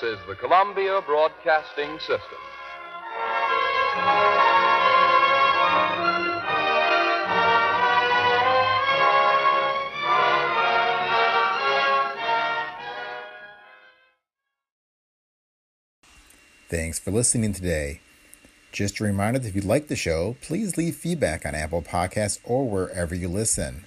[0.00, 2.18] This is the Columbia Broadcasting System.
[16.68, 18.00] Thanks for listening today.
[18.70, 22.38] Just a reminder that if you like the show, please leave feedback on Apple Podcasts
[22.44, 23.84] or wherever you listen.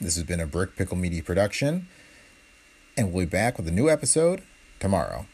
[0.00, 1.88] This has been a Brick Pickle Media production,
[2.96, 4.42] and we'll be back with a new episode
[4.80, 5.26] tomorrow.